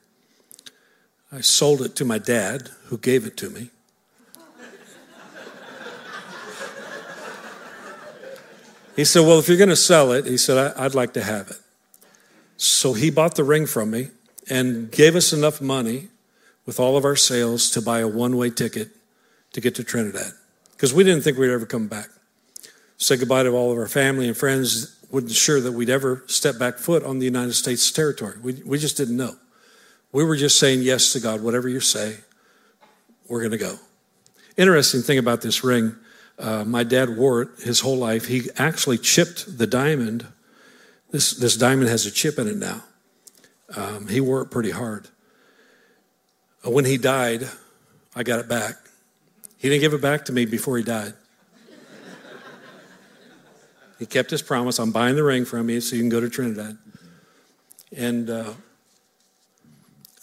[1.33, 3.71] I sold it to my dad, who gave it to me.
[8.95, 11.49] He said, Well, if you're going to sell it, he said, I'd like to have
[11.49, 11.59] it.
[12.57, 14.11] So he bought the ring from me
[14.49, 16.11] and gave us enough money
[16.67, 18.91] with all of our sales to buy a one way ticket
[19.55, 20.35] to get to Trinidad
[20.83, 22.09] because we didn't think we'd ever come back.
[22.97, 26.59] Say goodbye to all of our family and friends, wasn't sure that we'd ever step
[26.59, 28.35] back foot on the United States territory.
[28.43, 29.37] We, we just didn't know.
[30.11, 32.17] We were just saying yes to God, whatever you say,
[33.29, 33.77] we're going to go.
[34.57, 35.95] Interesting thing about this ring,
[36.37, 38.27] Uh, my dad wore it his whole life.
[38.27, 40.27] He actually chipped the diamond.
[41.13, 42.83] This, this diamond has a chip in it now.
[43.77, 45.07] Um, he wore it pretty hard.
[46.67, 47.49] Uh, when he died,
[48.17, 48.82] I got it back.
[49.63, 51.15] He didn't give it back to me before he died.
[54.01, 54.81] he kept his promise.
[54.81, 56.77] I'm buying the ring from you so you can go to Trinidad.
[57.97, 58.55] And uh,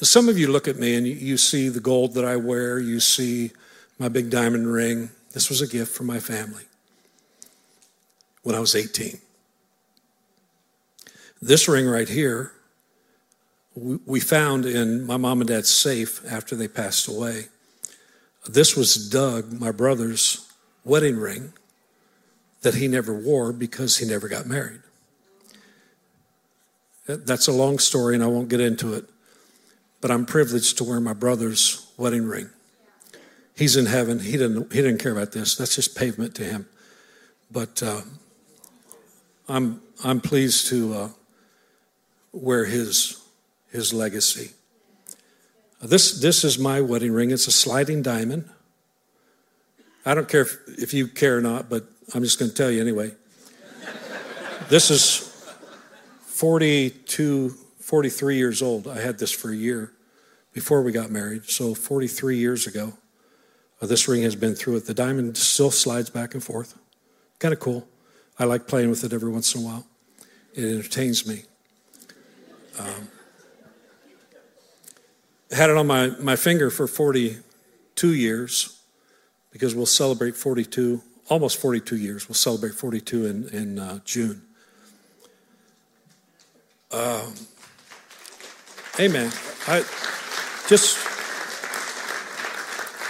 [0.02, 2.80] some of you look at me and you, you see the gold that I wear,
[2.80, 3.52] you see
[3.98, 5.10] my big diamond ring.
[5.32, 6.64] This was a gift from my family
[8.44, 9.22] when I was 18.
[11.42, 12.52] This ring right here,
[13.74, 17.48] we found in my mom and dad's safe after they passed away.
[18.48, 20.52] This was Doug, my brother's
[20.84, 21.54] wedding ring
[22.62, 24.82] that he never wore because he never got married.
[27.06, 29.06] That's a long story and I won't get into it,
[30.02, 32.50] but I'm privileged to wear my brother's wedding ring.
[33.56, 34.20] He's in heaven.
[34.20, 35.56] He didn't, he didn't care about this.
[35.56, 36.68] That's just pavement to him.
[37.52, 38.02] But uh,
[39.50, 41.10] I'm, I'm pleased to uh,
[42.32, 43.22] wear his,
[43.72, 44.52] his legacy.
[45.82, 47.32] This, this is my wedding ring.
[47.32, 48.50] It's a sliding diamond.
[50.06, 52.70] I don't care if, if you care or not, but I'm just going to tell
[52.70, 53.12] you anyway.
[54.70, 55.30] this is
[56.22, 57.50] 42,
[57.80, 58.88] 43 years old.
[58.88, 59.94] I had this for a year
[60.52, 62.94] before we got married, so 43 years ago.
[63.82, 64.86] Uh, this ring has been through it.
[64.86, 66.78] The diamond still slides back and forth.
[67.40, 67.88] Kind of cool.
[68.38, 69.86] I like playing with it every once in a while.
[70.54, 71.44] It entertains me.
[72.78, 73.10] Um,
[75.60, 78.82] had it on my, my finger for 42 years
[79.52, 82.30] because we'll celebrate 42, almost 42 years.
[82.30, 84.42] We'll celebrate 42 in, in uh, June.
[86.92, 87.34] Um,
[89.02, 89.34] amen.
[89.68, 89.84] I
[90.70, 90.98] just,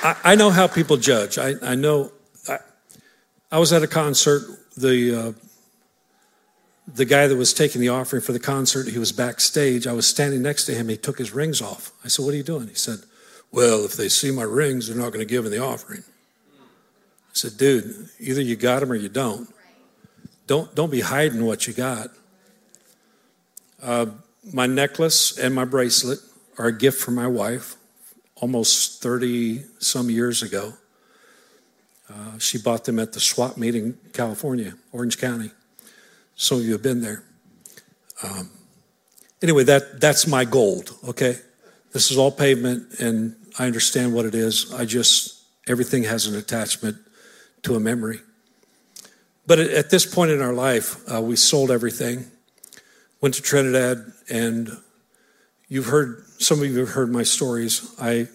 [0.03, 1.37] I, I, know how people judge.
[1.37, 2.11] I, I know,
[2.47, 2.57] I,
[3.51, 4.41] I was at a concert,
[4.75, 5.31] the, uh,
[6.95, 9.87] the guy that was taking the offering for the concert, he was backstage.
[9.87, 10.89] I was standing next to him.
[10.89, 11.91] He took his rings off.
[12.03, 12.67] I said, What are you doing?
[12.67, 12.99] He said,
[13.51, 16.03] Well, if they see my rings, they're not going to give me the offering.
[16.57, 19.53] I said, Dude, either you got them or you don't.
[20.47, 22.09] Don't, don't be hiding what you got.
[23.81, 24.07] Uh,
[24.51, 26.19] my necklace and my bracelet
[26.57, 27.75] are a gift from my wife
[28.35, 30.73] almost 30 some years ago.
[32.09, 35.51] Uh, she bought them at the swap meet in California, Orange County.
[36.39, 37.21] Some of you have been there.
[38.23, 38.49] Um,
[39.41, 41.35] anyway, that, that's my gold, okay?
[41.91, 44.73] This is all pavement, and I understand what it is.
[44.73, 46.95] I just, everything has an attachment
[47.63, 48.21] to a memory.
[49.47, 52.27] But at this point in our life, uh, we sold everything,
[53.19, 53.97] went to Trinidad,
[54.29, 54.69] and
[55.67, 57.93] you've heard, some of you have heard my stories.
[57.99, 58.29] I,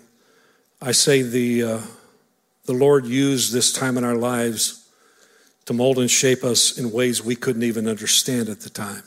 [0.83, 1.81] I say the, uh,
[2.67, 4.84] the Lord used this time in our lives
[5.67, 9.03] to mold and shape us in ways we couldn't even understand at the time.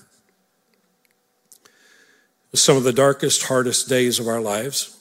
[2.53, 4.97] Some of the darkest, hardest days of our lives.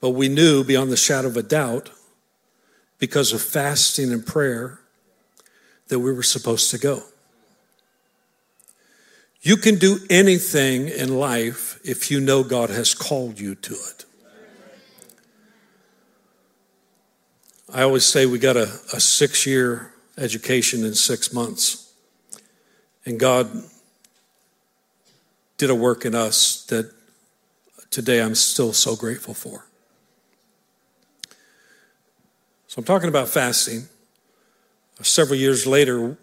[0.00, 1.90] But we knew beyond the shadow of a doubt,
[2.98, 4.80] because of fasting and prayer,
[5.88, 7.02] that we were supposed to go.
[9.40, 14.04] You can do anything in life if you know God has called you to it.
[17.74, 21.94] I always say we got a, a six year education in six months.
[23.06, 23.50] And God
[25.56, 26.92] did a work in us that
[27.90, 29.66] today I'm still so grateful for.
[32.66, 33.84] So I'm talking about fasting.
[35.00, 36.18] Several years later,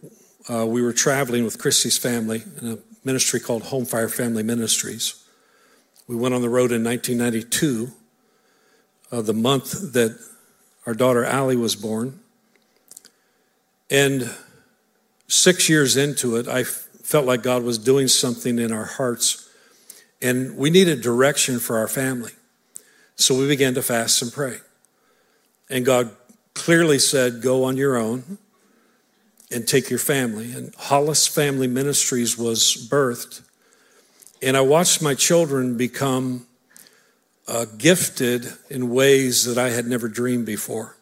[0.48, 5.24] uh, we were traveling with Christy's family in a ministry called Home Fire Family Ministries.
[6.08, 7.92] We went on the road in 1992,
[9.12, 10.18] uh, the month that
[10.86, 12.20] our daughter Allie was born.
[13.90, 14.30] And
[15.28, 19.50] six years into it, I felt like God was doing something in our hearts,
[20.22, 22.32] and we needed direction for our family.
[23.16, 24.58] So we began to fast and pray.
[25.70, 26.12] And God
[26.54, 28.38] clearly said, Go on your own
[29.52, 30.52] and take your family.
[30.52, 33.42] And Hollis Family Ministries was birthed.
[34.42, 36.48] And I watched my children become
[37.50, 40.96] uh, gifted in ways that I had never dreamed before.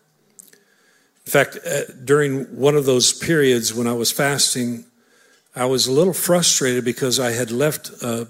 [1.26, 4.86] In fact, uh, during one of those periods when I was fasting,
[5.54, 8.30] I was a little frustrated because I had left a,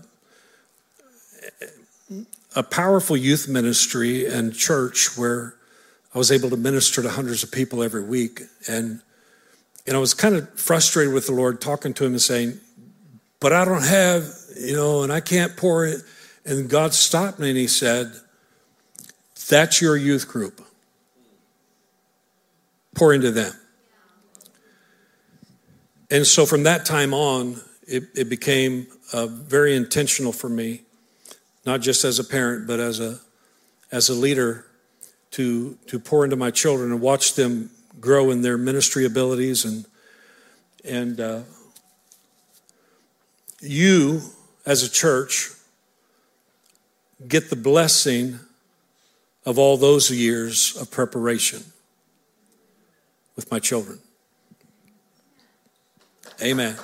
[2.55, 5.53] a powerful youth ministry and church where
[6.15, 8.41] I was able to minister to hundreds of people every week.
[8.67, 9.01] And,
[9.85, 12.59] and I was kind of frustrated with the Lord, talking to him and saying,
[13.39, 14.27] But I don't have,
[14.59, 16.01] you know, and I can't pour it.
[16.47, 18.13] And God stopped me and He said,
[19.49, 20.61] That's your youth group.
[22.95, 23.53] pour into them.
[26.09, 30.83] And so from that time on, it, it became uh, very intentional for me,
[31.65, 33.19] not just as a parent, but as a,
[33.91, 34.65] as a leader,
[35.31, 37.69] to, to pour into my children and watch them
[37.99, 39.65] grow in their ministry abilities.
[39.65, 39.85] And,
[40.85, 41.41] and uh,
[43.61, 44.21] you,
[44.65, 45.51] as a church,
[47.25, 48.39] get the blessing
[49.45, 51.63] of all those years of preparation
[53.35, 53.99] with my children.
[56.41, 56.75] Amen.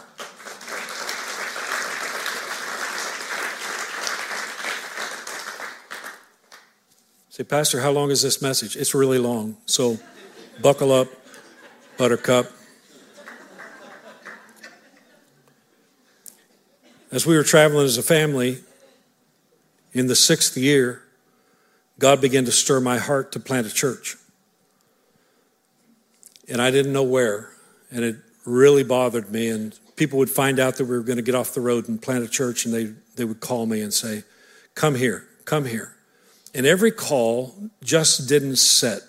[7.30, 8.76] Say, Pastor, how long is this message?
[8.76, 9.58] It's really long.
[9.66, 10.00] So
[10.62, 11.08] buckle up,
[11.98, 12.52] buttercup.
[17.12, 18.60] As we were traveling as a family
[19.94, 21.04] in the sixth year,
[22.00, 24.16] God began to stir my heart to plant a church.
[26.50, 27.52] And I didn't know where.
[27.92, 29.50] And it really bothered me.
[29.50, 32.02] And people would find out that we were going to get off the road and
[32.02, 34.24] plant a church, and they, they would call me and say,
[34.76, 35.96] Come here, come here.
[36.56, 39.02] And every call just didn't set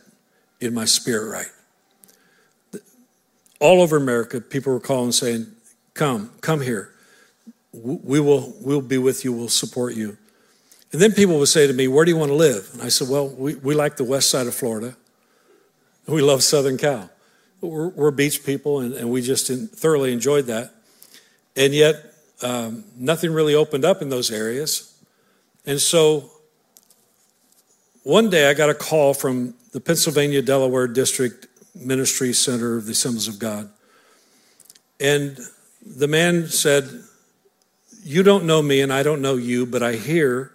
[0.60, 2.80] in my spirit right.
[3.60, 5.46] All over America, people were calling saying,
[5.94, 6.90] Come, come here.
[7.72, 10.18] We will we'll be with you, we'll support you.
[10.94, 12.70] And then people would say to me, Where do you want to live?
[12.72, 14.94] And I said, Well, we, we like the west side of Florida.
[16.06, 17.10] We love Southern Cal.
[17.60, 20.72] We're, we're beach people, and, and we just thoroughly enjoyed that.
[21.56, 21.96] And yet,
[22.42, 24.96] um, nothing really opened up in those areas.
[25.66, 26.30] And so,
[28.04, 32.92] one day I got a call from the Pennsylvania Delaware District Ministry Center of the
[32.92, 33.68] Assemblies of God.
[35.00, 35.40] And
[35.84, 36.88] the man said,
[38.04, 40.52] You don't know me, and I don't know you, but I hear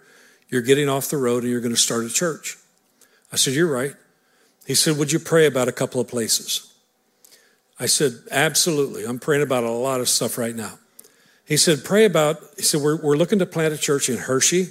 [0.50, 2.56] you're getting off the road and you're going to start a church.
[3.32, 3.94] I said, You're right.
[4.66, 6.72] He said, Would you pray about a couple of places?
[7.78, 9.04] I said, Absolutely.
[9.04, 10.78] I'm praying about a lot of stuff right now.
[11.44, 14.68] He said, Pray about, he said, We're, we're looking to plant a church in Hershey,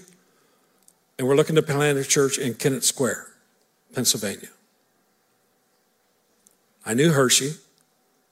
[1.18, 3.28] and we're looking to plant a church in Kennett Square,
[3.94, 4.50] Pennsylvania.
[6.86, 7.52] I knew Hershey.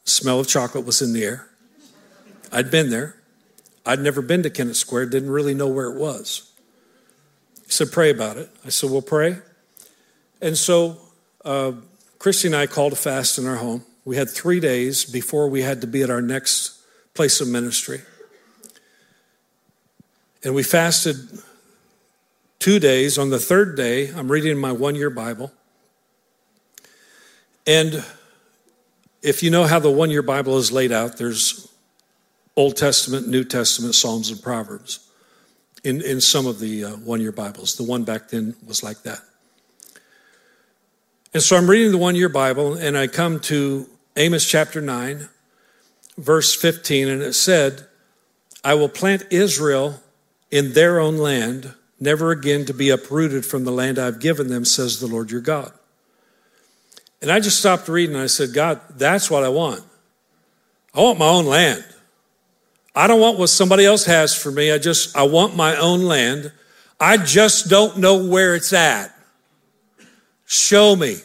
[0.04, 1.48] The smell of chocolate was in the air.
[2.52, 3.16] I'd been there.
[3.86, 6.52] I'd never been to Kennett Square, didn't really know where it was.
[7.68, 8.50] He said, Pray about it.
[8.66, 9.38] I said, We'll pray.
[10.42, 10.98] And so
[11.44, 11.74] uh,
[12.18, 13.84] Christy and I called a fast in our home.
[14.06, 16.80] We had three days before we had to be at our next
[17.14, 18.02] place of ministry.
[20.44, 21.18] And we fasted
[22.60, 23.18] two days.
[23.18, 25.52] On the third day, I'm reading my one year Bible.
[27.66, 28.06] And
[29.22, 31.68] if you know how the one year Bible is laid out, there's
[32.56, 35.07] Old Testament, New Testament, Psalms, and Proverbs
[35.88, 37.78] in, in some of the uh, one year Bibles.
[37.78, 39.20] The one back then was like that.
[41.34, 45.30] And so I'm reading the one year Bible, and I come to Amos chapter 9,
[46.18, 47.88] verse 15, and it said,
[48.64, 50.02] I will plant Israel
[50.52, 54.66] in their own land, never again to be uprooted from the land I've given them,
[54.66, 55.72] says the Lord your God.
[57.22, 59.84] And I just stopped reading and I said, God, that's what I want.
[60.94, 61.86] I want my own land.
[62.98, 64.72] I don't want what somebody else has for me.
[64.72, 66.52] I just, I want my own land.
[67.00, 69.16] I just don't know where it's at.
[70.46, 71.18] Show me.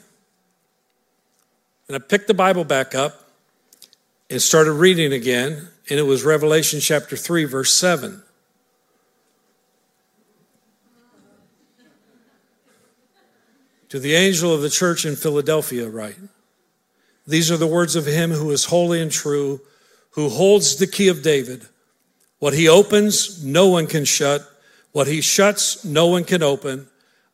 [1.88, 3.26] And I picked the Bible back up
[4.28, 8.22] and started reading again, and it was Revelation chapter 3, verse 7.
[13.88, 16.16] To the angel of the church in Philadelphia, write
[17.26, 19.62] These are the words of him who is holy and true,
[20.12, 21.66] who holds the key of David.
[22.38, 24.48] What he opens, no one can shut.
[24.92, 26.88] What he shuts, no one can open.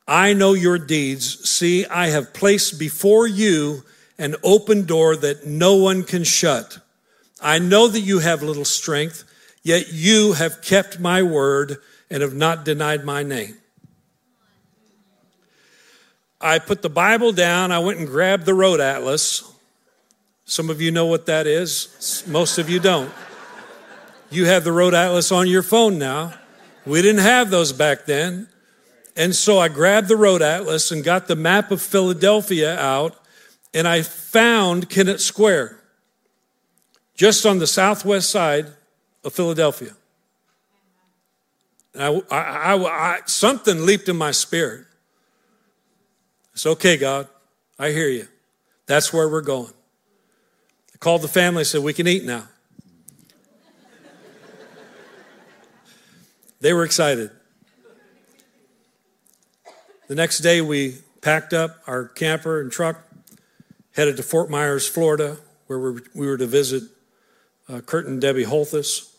[0.06, 1.48] I know your deeds.
[1.48, 3.84] See, I have placed before you
[4.18, 6.78] an open door that no one can shut.
[7.40, 9.24] I know that you have little strength,
[9.62, 11.76] yet you have kept my word
[12.10, 13.56] and have not denied my name.
[16.40, 17.72] I put the Bible down.
[17.72, 19.42] I went and grabbed the road atlas.
[20.48, 23.12] Some of you know what that is, most of you don't.
[24.30, 26.32] You have the road atlas on your phone now.
[26.86, 28.48] We didn't have those back then.
[29.14, 33.14] And so I grabbed the road atlas and got the map of Philadelphia out
[33.74, 35.78] and I found Kennett Square,
[37.14, 38.68] just on the southwest side
[39.24, 39.92] of Philadelphia.
[41.92, 44.86] And I, I, I, something leaped in my spirit.
[46.54, 47.28] It's okay, God.
[47.78, 48.28] I hear you.
[48.86, 49.74] That's where we're going.
[50.98, 52.48] I called the family said, We can eat now.
[56.60, 57.30] they were excited.
[60.08, 63.04] The next day, we packed up our camper and truck
[63.94, 65.36] headed to Fort Myers, Florida,
[65.68, 66.82] where we were to visit
[67.68, 69.14] uh, Kurt and Debbie Holthus.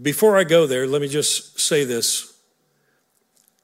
[0.00, 2.38] Before I go there, let me just say this.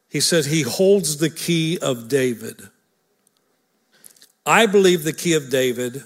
[0.09, 2.63] He said he holds the key of David.
[4.45, 6.03] I believe the key of David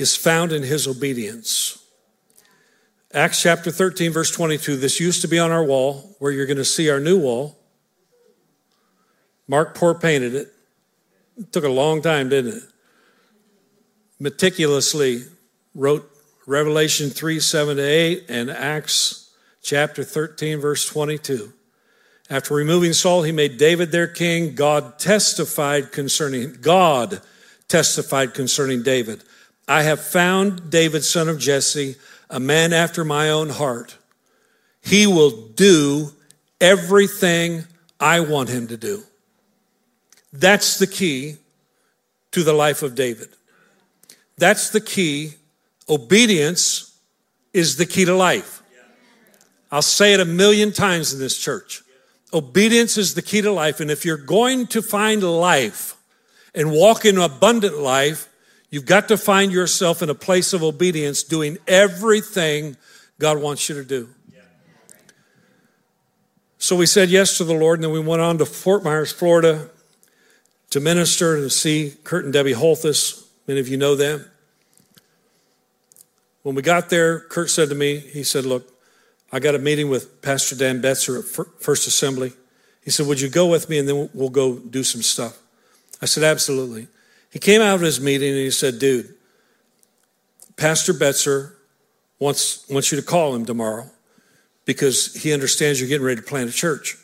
[0.00, 1.84] is found in his obedience.
[3.12, 4.76] Acts chapter 13, verse 22.
[4.76, 7.58] This used to be on our wall, where you're going to see our new wall.
[9.48, 10.52] Mark Poor painted it.
[11.36, 12.62] It took a long time, didn't it?
[14.18, 15.24] Meticulously
[15.74, 16.08] wrote
[16.46, 19.32] Revelation 3 7 to 8 and Acts
[19.62, 21.52] chapter 13, verse 22.
[22.28, 24.54] After removing Saul, he made David their king.
[24.54, 27.20] God testified concerning God
[27.70, 29.22] testified concerning David.
[29.70, 31.94] I have found David, son of Jesse,
[32.28, 33.96] a man after my own heart.
[34.82, 36.10] He will do
[36.60, 37.66] everything
[38.00, 39.04] I want him to do.
[40.32, 41.36] That's the key
[42.32, 43.28] to the life of David.
[44.36, 45.34] That's the key.
[45.88, 46.98] Obedience
[47.52, 48.64] is the key to life.
[49.70, 51.84] I'll say it a million times in this church.
[52.34, 53.78] Obedience is the key to life.
[53.78, 55.94] And if you're going to find life
[56.56, 58.26] and walk in abundant life,
[58.70, 62.76] you've got to find yourself in a place of obedience, doing everything
[63.18, 64.08] God wants you to do.
[66.58, 69.10] So we said yes to the Lord, and then we went on to Fort Myers,
[69.10, 69.70] Florida
[70.70, 73.26] to minister and to see Kurt and Debbie Holthus.
[73.46, 74.24] Many of you know them.
[76.42, 78.72] When we got there, Kurt said to me, he said, Look,
[79.32, 82.32] I got a meeting with Pastor Dan Betzer at First Assembly.
[82.84, 85.38] He said, Would you go with me and then we'll go do some stuff?
[86.00, 86.88] I said, Absolutely.
[87.30, 89.14] He came out of his meeting and he said, Dude,
[90.56, 91.54] Pastor Betzer
[92.18, 93.88] wants, wants you to call him tomorrow
[94.64, 96.96] because he understands you're getting ready to plant a church.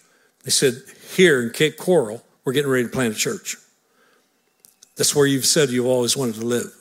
[0.45, 0.75] They said,
[1.15, 3.57] Here in Cape Coral, we're getting ready to plant a church.
[4.97, 6.73] That's where you've said you've always wanted to live.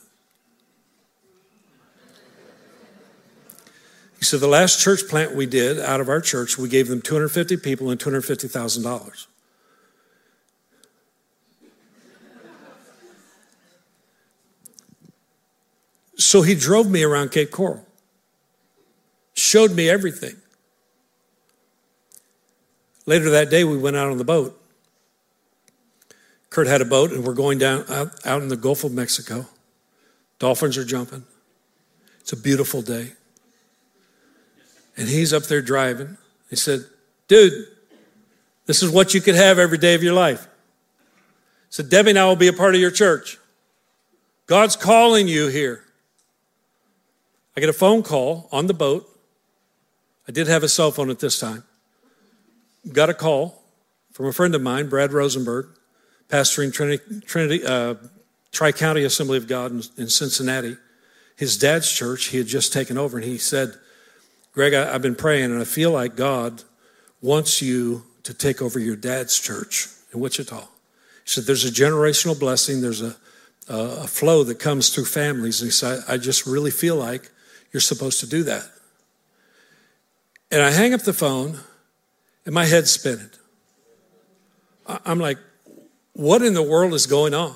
[4.18, 7.02] He said, The last church plant we did out of our church, we gave them
[7.02, 9.28] 250 people and $250,000.
[16.26, 17.86] So he drove me around Cape Coral,
[19.36, 20.36] showed me everything.
[23.06, 24.60] Later that day, we went out on the boat.
[26.50, 29.46] Kurt had a boat, and we're going down out, out in the Gulf of Mexico.
[30.40, 31.26] Dolphins are jumping.
[32.22, 33.12] It's a beautiful day.
[34.98, 36.18] And he's up there driving.
[36.50, 36.86] He said,
[37.28, 37.68] Dude,
[38.66, 40.48] this is what you could have every day of your life.
[41.70, 43.38] Said, Debbie and I will be a part of your church.
[44.48, 45.85] God's calling you here.
[47.56, 49.10] I get a phone call on the boat.
[50.28, 51.64] I did have a cell phone at this time.
[52.92, 53.64] Got a call
[54.12, 55.68] from a friend of mine, Brad Rosenberg,
[56.30, 57.96] pastoring Trinity, Trinity uh,
[58.52, 60.78] Tri County Assembly of God in, in Cincinnati.
[61.36, 63.76] His dad's church, he had just taken over, and he said,
[64.54, 66.64] Greg, I, have been praying and I feel like God
[67.22, 70.62] wants you to take over your dad's church in Wichita.
[70.62, 70.66] He
[71.26, 73.16] said, There's a generational blessing, there's a,
[73.68, 75.60] a flow that comes through families.
[75.60, 77.32] And he said, I just really feel like
[77.76, 78.64] you're supposed to do that.
[80.50, 81.60] And I hang up the phone
[82.46, 83.30] and my head's spinning.
[84.88, 85.38] I'm like,
[86.14, 87.54] what in the world is going on?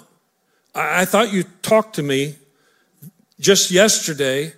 [0.75, 2.35] I thought you talked to me
[3.39, 4.51] just yesterday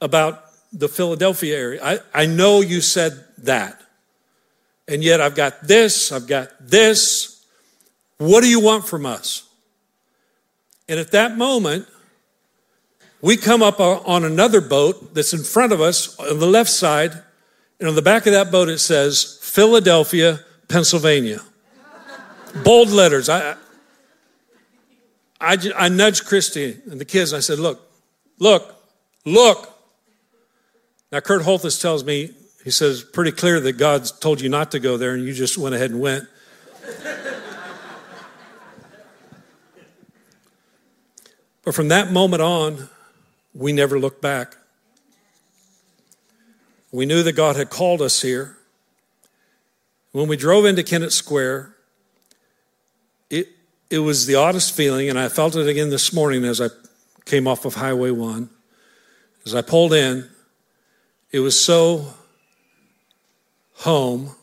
[0.00, 1.80] about the Philadelphia area.
[1.84, 3.80] I, I know you said that.
[4.88, 7.46] And yet I've got this, I've got this.
[8.18, 9.48] What do you want from us?
[10.88, 11.86] And at that moment,
[13.22, 17.12] we come up on another boat that's in front of us on the left side.
[17.78, 21.40] And on the back of that boat, it says Philadelphia, Pennsylvania.
[22.64, 23.28] Bold letters.
[23.28, 23.54] I,
[25.40, 27.32] I, I nudged Christy and the kids.
[27.32, 27.80] And I said, Look,
[28.38, 28.74] look,
[29.24, 29.72] look.
[31.12, 32.30] Now, Kurt Holthus tells me,
[32.64, 35.58] he says, pretty clear that God's told you not to go there and you just
[35.58, 36.24] went ahead and went.
[41.64, 42.88] but from that moment on,
[43.54, 44.56] we never looked back.
[46.90, 48.58] We knew that God had called us here.
[50.12, 51.74] When we drove into Kennett Square,
[53.30, 53.48] it,
[53.90, 56.68] it was the oddest feeling, and I felt it again this morning as I
[57.24, 58.50] came off of Highway 1.
[59.46, 60.28] As I pulled in,
[61.30, 62.12] it was so
[63.76, 64.34] home,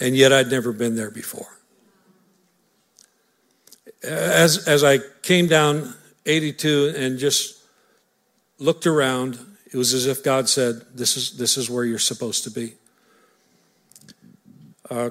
[0.00, 1.46] and yet I'd never been there before.
[4.02, 5.94] As, as I came down
[6.26, 7.62] 82 and just
[8.58, 9.38] looked around,
[9.72, 12.74] it was as if God said, This is, this is where you're supposed to be.
[14.90, 15.10] Uh,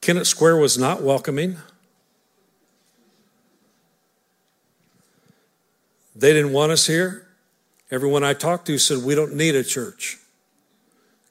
[0.00, 1.56] Kennett Square was not welcoming.
[6.16, 7.26] They didn't want us here.
[7.90, 10.18] Everyone I talked to said, We don't need a church.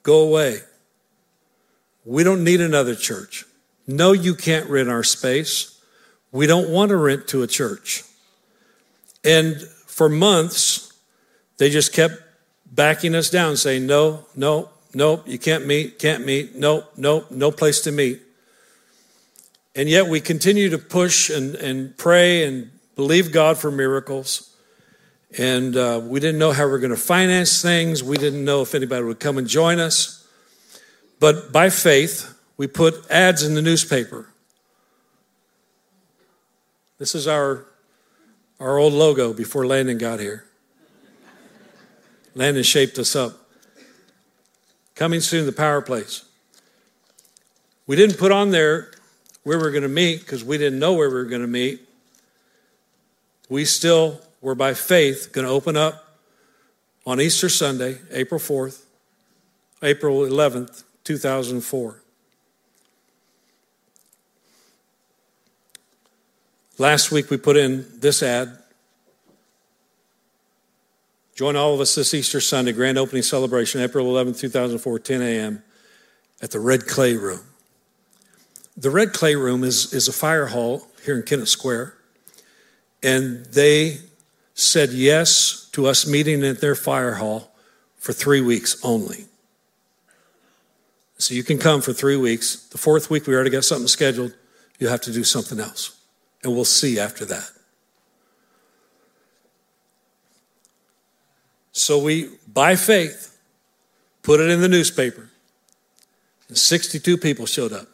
[0.04, 0.60] Go away.
[2.06, 3.46] We don't need another church.
[3.86, 5.82] No, you can't rent our space.
[6.32, 8.04] We don't want to rent to a church.
[9.24, 10.94] And for months,
[11.58, 12.16] they just kept
[12.66, 17.52] backing us down, saying, No, no, no, you can't meet, can't meet, no, no, no
[17.52, 18.22] place to meet.
[19.76, 24.56] And yet we continue to push and, and pray and believe God for miracles.
[25.38, 28.04] And uh, we didn't know how we were going to finance things.
[28.04, 30.28] We didn't know if anybody would come and join us.
[31.20, 34.28] But by faith, we put ads in the newspaper.
[36.98, 37.66] This is our,
[38.60, 40.46] our old logo before Landon got here.
[42.36, 43.34] Landon shaped us up.
[44.96, 46.26] Coming soon, the power place.
[47.88, 48.92] We didn't put on there
[49.44, 51.48] where we were going to meet because we didn't know where we were going to
[51.48, 51.88] meet.
[53.50, 56.18] We still were by faith going to open up
[57.06, 58.84] on Easter Sunday, April 4th,
[59.82, 62.02] April 11th, 2004.
[66.80, 68.58] Last week we put in this ad.
[71.36, 75.64] Join all of us this Easter Sunday, grand opening celebration, April 11, 2004, 10 a.m.
[76.42, 77.42] at the Red Clay Room.
[78.78, 81.96] The Red Clay Room is, is a fire hall here in Kennett Square,
[83.04, 83.98] and they
[84.54, 87.52] said yes to us meeting at their fire hall
[87.98, 89.26] for three weeks only.
[91.18, 92.68] So you can come for three weeks.
[92.70, 94.34] The fourth week, we already got something scheduled.
[94.80, 95.99] You have to do something else.
[96.44, 97.50] And we'll see after that.
[101.72, 103.38] So we, by faith,
[104.22, 105.30] put it in the newspaper.
[106.48, 107.88] And 62 people showed up.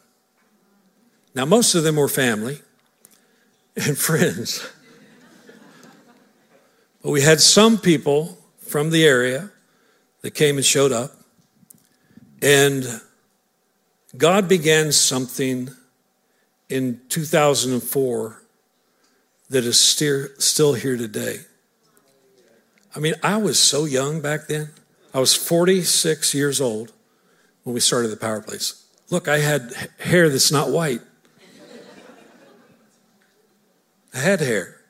[1.36, 2.62] Now, most of them were family
[3.76, 4.68] and friends.
[7.04, 9.52] but we had some people from the area
[10.22, 11.12] that came and showed up.
[12.42, 13.02] And
[14.18, 15.70] God began something
[16.70, 18.42] in 2004
[19.50, 21.40] that is still here today.
[22.96, 24.70] I mean, I was so young back then.
[25.14, 26.92] I was 46 years old
[27.64, 28.86] when we started the Power Place.
[29.10, 31.02] Look, I had hair that's not white.
[34.14, 34.82] I had hair.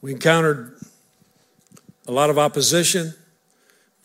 [0.00, 0.76] We encountered
[2.06, 3.14] a lot of opposition,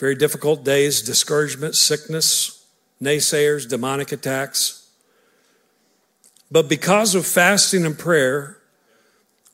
[0.04, 2.66] very difficult days, discouragement, sickness,
[3.01, 4.89] naysayers, demonic attacks.
[6.51, 8.58] But because of fasting and prayer,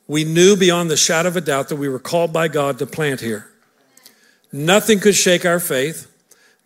[0.08, 2.86] we knew beyond the shadow of a doubt that we were called by God to
[2.86, 3.48] plant here.
[4.50, 6.10] Nothing could shake our faith.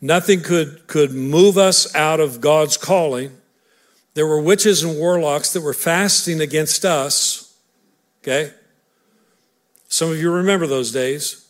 [0.01, 3.33] Nothing could, could move us out of God's calling.
[4.15, 7.55] There were witches and warlocks that were fasting against us.
[8.23, 8.51] Okay?
[9.89, 11.44] Some of you remember those days.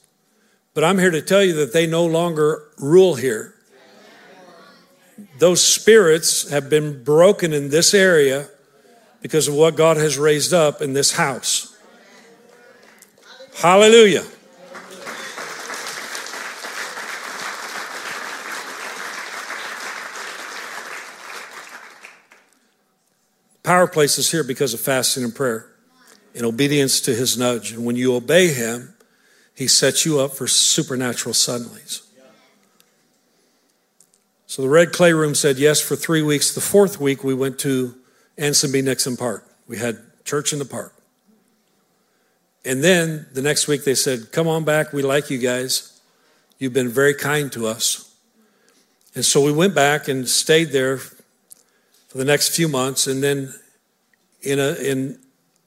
[0.74, 3.54] But I'm here to tell you that they no longer rule here.
[5.38, 8.48] Those spirits have been broken in this area
[9.22, 11.76] because of what God has raised up in this house.
[13.54, 14.24] Hallelujah.
[23.62, 25.66] Power place is here because of fasting and prayer
[26.34, 27.72] in obedience to his nudge.
[27.72, 28.93] And when you obey him,
[29.54, 32.02] he sets you up for supernatural suddenlies.
[34.46, 36.54] So the Red Clay Room said yes for three weeks.
[36.54, 37.94] The fourth week, we went to
[38.38, 38.82] Anson B.
[38.82, 39.48] Nixon Park.
[39.66, 40.94] We had church in the park.
[42.64, 44.92] And then the next week, they said, Come on back.
[44.92, 46.00] We like you guys.
[46.58, 48.14] You've been very kind to us.
[49.14, 53.06] And so we went back and stayed there for the next few months.
[53.06, 53.52] And then
[54.40, 55.18] in, a, in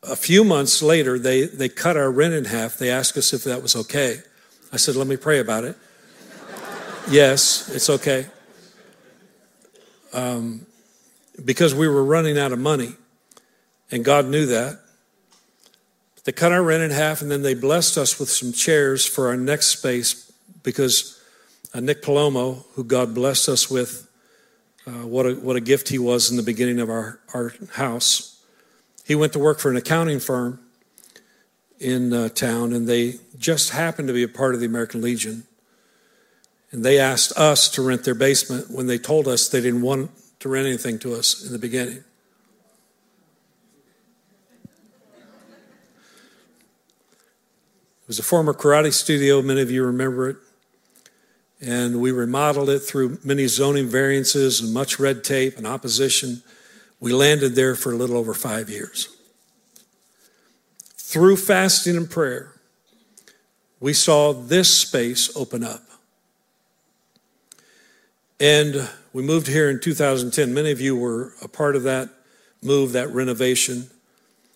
[0.10, 2.78] a few months later, they, they cut our rent in half.
[2.78, 4.20] They asked us if that was okay.
[4.72, 5.78] I said, let me pray about it.
[7.10, 8.28] yes, it's okay.
[10.14, 10.66] Um,
[11.44, 12.94] because we were running out of money,
[13.92, 14.80] and God knew that.
[16.24, 19.28] They cut our rent in half, and then they blessed us with some chairs for
[19.28, 20.32] our next space
[20.64, 21.22] because
[21.74, 24.10] uh, Nick Palomo, who God blessed us with,
[24.86, 28.37] uh, what, a, what a gift he was in the beginning of our, our house
[29.08, 30.60] he went to work for an accounting firm
[31.80, 35.44] in uh, town, and they just happened to be a part of the American Legion.
[36.72, 40.12] And they asked us to rent their basement when they told us they didn't want
[40.42, 42.04] to rent anything to us in the beginning.
[48.02, 50.38] It was a former karate studio, many of you remember it.
[51.62, 56.44] And we remodeled it through many zoning variances and much red tape and opposition.
[57.00, 59.10] We landed there for a little over five years.
[60.96, 62.54] Through fasting and prayer,
[63.80, 65.82] we saw this space open up.
[68.40, 70.54] And we moved here in 2010.
[70.54, 72.10] Many of you were a part of that
[72.62, 73.90] move, that renovation,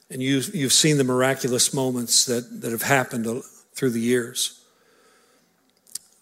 [0.10, 4.62] and you, you've seen the miraculous moments that, that have happened through the years.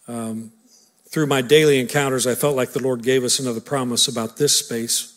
[0.06, 0.52] Um,
[1.08, 4.56] through my daily encounters, I felt like the Lord gave us another promise about this
[4.56, 5.09] space.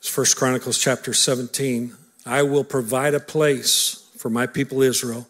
[0.00, 1.94] First Chronicles chapter 17.
[2.24, 5.28] I will provide a place for my people Israel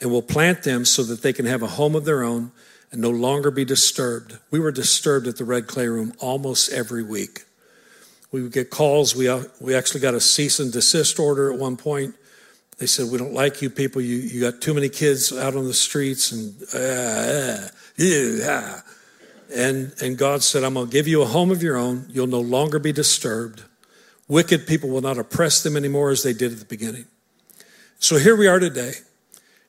[0.00, 2.52] and will plant them so that they can have a home of their own
[2.90, 4.38] and no longer be disturbed.
[4.50, 7.44] We were disturbed at the Red Clay Room almost every week.
[8.30, 9.14] We would get calls.
[9.14, 12.14] We, uh, we actually got a cease and desist order at one point.
[12.78, 14.00] They said, We don't like you people.
[14.00, 16.32] You, you got too many kids out on the streets.
[16.32, 18.80] And, uh, uh, yeah.
[19.54, 22.06] and, and God said, I'm going to give you a home of your own.
[22.10, 23.62] You'll no longer be disturbed.
[24.28, 27.06] Wicked people will not oppress them anymore as they did at the beginning.
[27.98, 28.92] So here we are today.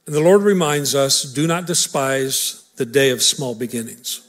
[0.06, 4.26] And the Lord reminds us do not despise the day of small beginnings.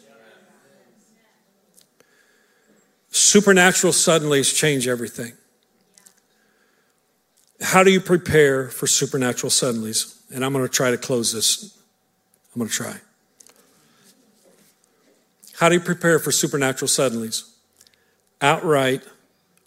[3.11, 5.33] Supernatural suddenlies change everything.
[7.61, 10.17] How do you prepare for supernatural suddenlies?
[10.33, 11.77] And I'm going to try to close this.
[12.55, 12.97] I'm going to try.
[15.59, 17.51] How do you prepare for supernatural suddenlies?
[18.41, 19.03] Outright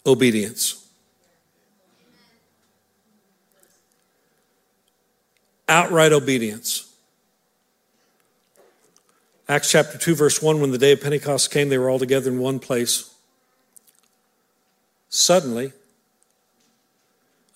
[0.06, 0.86] obedience.
[5.68, 6.92] Outright obedience.
[9.48, 12.30] Acts chapter 2, verse 1 when the day of Pentecost came, they were all together
[12.30, 13.14] in one place.
[15.10, 15.72] Suddenly,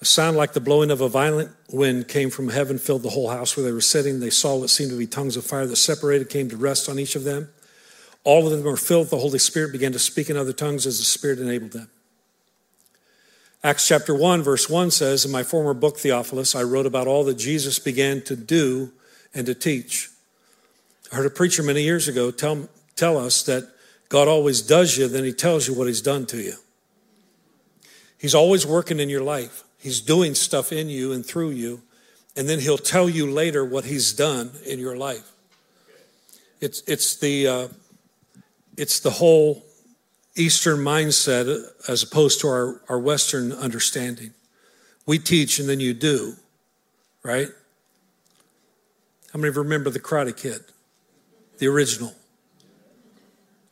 [0.01, 3.31] a sound like the blowing of a violent wind came from heaven, filled the whole
[3.31, 4.21] house where they were sitting.
[4.21, 6.99] They saw what seemed to be tongues of fire that separated, came to rest on
[6.99, 7.49] each of them.
[8.23, 10.87] All of them were filled with the Holy Spirit, began to speak in other tongues
[10.87, 11.91] as the Spirit enabled them.
[13.65, 17.25] Acts chapter 1, verse 1 says, In my former book, Theophilus, I wrote about all
[17.25, 18.93] that Jesus began to do
[19.35, 20.11] and to teach
[21.11, 23.69] I heard a preacher many years ago tell, tell us that
[24.09, 26.55] God always does you, then he tells you what he's done to you.
[28.19, 29.65] He's always working in your life.
[29.79, 31.83] He's doing stuff in you and through you,
[32.37, 35.33] and then he'll tell you later what he's done in your life.
[36.61, 37.69] It's, it's, the, uh,
[38.77, 39.65] it's the whole
[40.39, 44.33] Eastern mindset as opposed to our, our Western understanding.
[45.07, 46.35] We teach and then you do,
[47.23, 47.49] right?
[49.33, 50.61] How many remember the Karate Kid?
[51.59, 52.15] the original.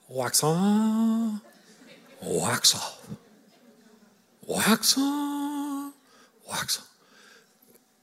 [0.09, 1.41] Wax on,
[2.23, 3.09] wax off.
[4.47, 5.93] Wax on,
[6.49, 6.89] wax off.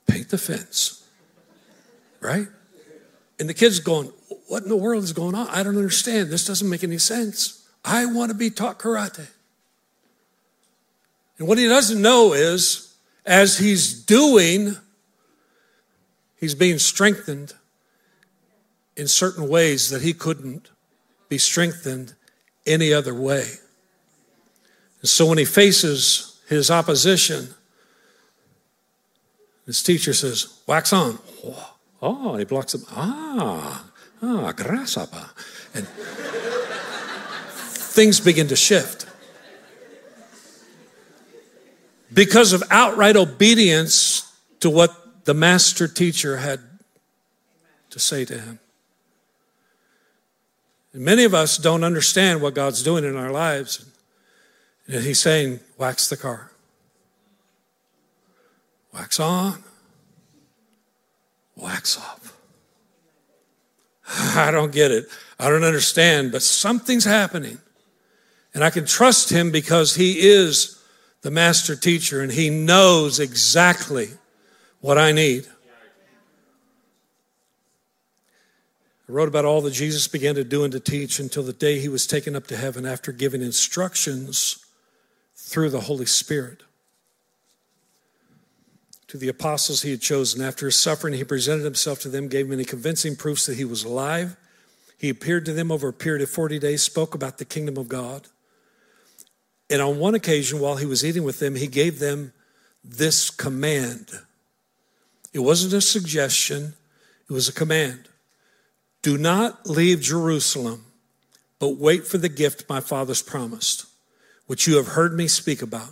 [0.08, 1.08] Paint the fence.
[2.20, 2.48] Right?
[3.40, 4.08] And the kid's going,
[4.48, 5.48] What in the world is going on?
[5.48, 6.30] I don't understand.
[6.30, 7.63] This doesn't make any sense.
[7.84, 9.28] I want to be taught karate.
[11.38, 14.78] And what he doesn't know is, as he's doing,
[16.40, 17.54] he's being strengthened
[18.96, 20.70] in certain ways that he couldn't
[21.30, 22.14] be strengthened
[22.66, 23.46] any other way.
[25.02, 27.50] And so when he faces his opposition,
[29.66, 31.20] his teacher says, Wax on.
[32.02, 32.84] Oh, and he blocks him.
[32.92, 33.86] Ah,
[34.22, 35.30] ah, grasshopper.
[35.74, 35.88] And
[37.94, 39.06] things begin to shift.
[42.12, 46.60] Because of outright obedience to what the master teacher had
[47.92, 48.60] to say to him.
[50.94, 53.86] And many of us don't understand what God's doing in our lives.
[54.88, 56.52] And He's saying, wax the car.
[58.94, 59.64] Wax on.
[61.56, 62.36] Wax off.
[64.36, 65.08] I don't get it.
[65.40, 67.60] I don't understand, but something's happening.
[68.54, 70.80] And I can trust Him because He is
[71.22, 74.10] the master teacher and He knows exactly
[74.82, 75.48] what I need.
[79.08, 81.80] I wrote about all that Jesus began to do and to teach until the day
[81.80, 84.66] he was taken up to heaven after giving instructions
[85.36, 86.64] through the Holy Spirit.
[89.08, 92.48] To the apostles he had chosen, after his suffering, he presented himself to them, gave
[92.48, 94.36] many convincing proofs that he was alive.
[94.98, 97.88] He appeared to them over a period of 40 days, spoke about the kingdom of
[97.88, 98.28] God.
[99.70, 102.34] And on one occasion, while he was eating with them, he gave them
[102.84, 104.12] this command.
[105.34, 106.74] It wasn't a suggestion,
[107.30, 108.08] it was a command.
[109.02, 110.86] Do not leave Jerusalem,
[111.60, 113.86] but wait for the gift my father's promised,
[114.48, 115.90] which you have heard me speak about.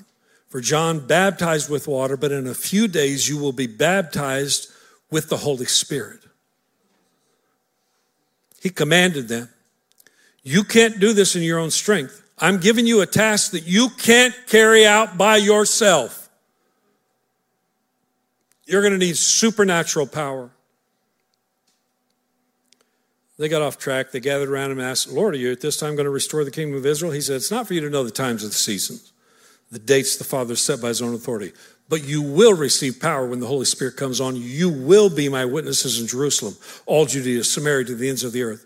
[0.47, 4.69] For John baptized with water, but in a few days you will be baptized
[5.09, 6.19] with the Holy Spirit.
[8.61, 9.49] He commanded them,
[10.43, 12.21] You can't do this in your own strength.
[12.41, 16.29] I'm giving you a task that you can't carry out by yourself.
[18.65, 20.49] You're going to need supernatural power.
[23.37, 24.11] They got off track.
[24.11, 26.43] They gathered around him and asked, Lord, are you at this time going to restore
[26.43, 27.11] the kingdom of Israel?
[27.11, 29.13] He said, It's not for you to know the times of the seasons,
[29.71, 31.53] the dates the Father set by his own authority.
[31.89, 34.69] But you will receive power when the Holy Spirit comes on you.
[34.69, 38.65] Will be my witnesses in Jerusalem, all Judea, Samaria, to the ends of the earth.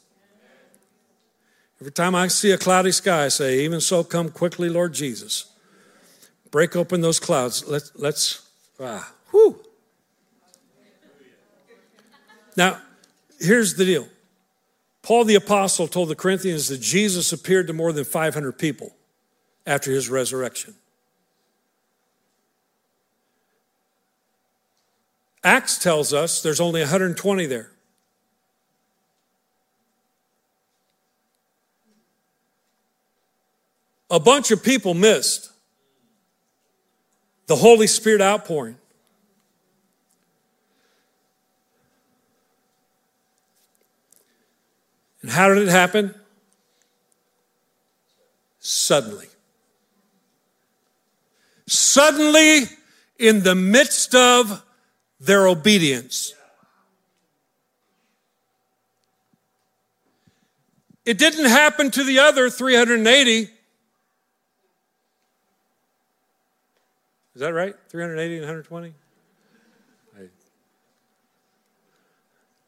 [1.81, 5.51] Every time I see a cloudy sky, I say, Even so, come quickly, Lord Jesus.
[6.51, 7.65] Break open those clouds.
[7.67, 8.47] Let's, let's,
[8.79, 9.59] ah, whew.
[12.55, 12.79] Now,
[13.39, 14.07] here's the deal
[15.01, 18.95] Paul the Apostle told the Corinthians that Jesus appeared to more than 500 people
[19.65, 20.75] after his resurrection.
[25.43, 27.70] Acts tells us there's only 120 there.
[34.11, 35.49] A bunch of people missed
[37.47, 38.75] the Holy Spirit outpouring.
[45.21, 46.13] And how did it happen?
[48.59, 49.27] Suddenly.
[51.67, 52.63] Suddenly,
[53.17, 54.61] in the midst of
[55.21, 56.33] their obedience.
[61.05, 63.49] It didn't happen to the other 380.
[67.35, 67.75] Is that right?
[67.89, 68.93] 380 and 120?
[70.17, 70.21] I,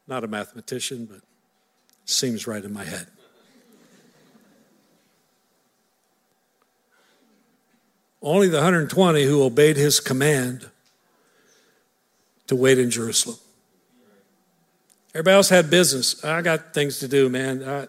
[0.06, 1.20] not a mathematician, but
[2.06, 3.06] seems right in my head.
[8.22, 10.70] Only the 120 who obeyed his command
[12.46, 13.36] to wait in Jerusalem.
[15.14, 16.24] Everybody else had business.
[16.24, 17.62] I got things to do, man.
[17.62, 17.86] I,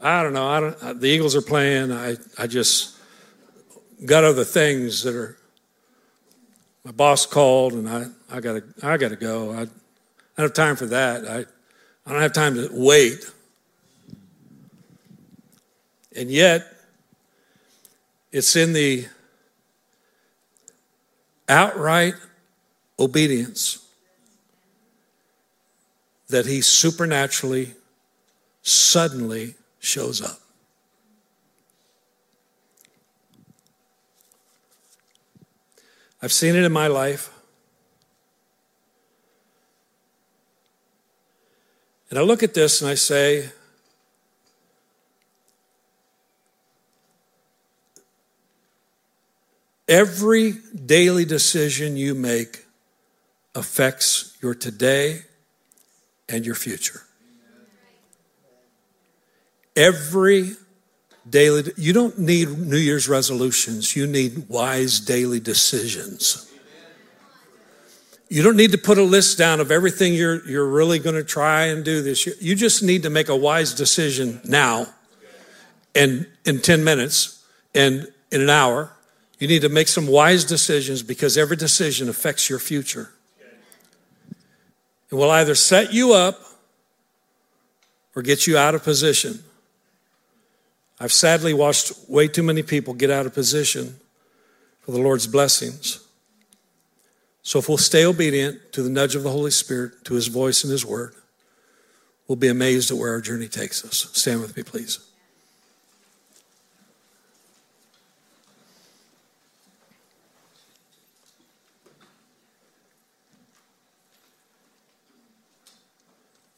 [0.00, 0.46] I don't know.
[0.46, 1.92] I don't, the Eagles are playing.
[1.92, 2.96] I, I just
[4.04, 5.36] got other things that are
[6.90, 9.52] my boss called and I, I gotta I gotta go.
[9.52, 9.66] I, I
[10.36, 11.24] don't have time for that.
[11.24, 11.44] I,
[12.04, 13.30] I don't have time to wait.
[16.16, 16.66] And yet,
[18.32, 19.06] it's in the
[21.48, 22.14] outright
[22.98, 23.86] obedience
[26.28, 27.74] that he supernaturally,
[28.62, 30.40] suddenly shows up.
[36.22, 37.30] I've seen it in my life.
[42.10, 43.50] And I look at this and I say,
[49.88, 50.54] every
[50.86, 52.66] daily decision you make
[53.54, 55.22] affects your today
[56.28, 57.02] and your future.
[59.74, 60.56] Every
[61.30, 63.96] daily you don't need new year's resolutions.
[63.96, 66.46] You need wise daily decisions.
[68.28, 71.24] You don't need to put a list down of everything you're, you're really going to
[71.24, 72.36] try and do this year.
[72.40, 74.86] You just need to make a wise decision now
[75.96, 78.92] and in 10 minutes and in an hour.
[79.40, 83.10] You need to make some wise decisions because every decision affects your future.
[85.10, 86.38] It will either set you up
[88.14, 89.42] or get you out of position
[91.02, 93.98] I've sadly watched way too many people get out of position
[94.82, 96.06] for the Lord's blessings.
[97.42, 100.62] So if we'll stay obedient to the nudge of the Holy Spirit, to his voice
[100.62, 101.14] and his word,
[102.28, 104.10] we'll be amazed at where our journey takes us.
[104.12, 104.98] Stand with me, please.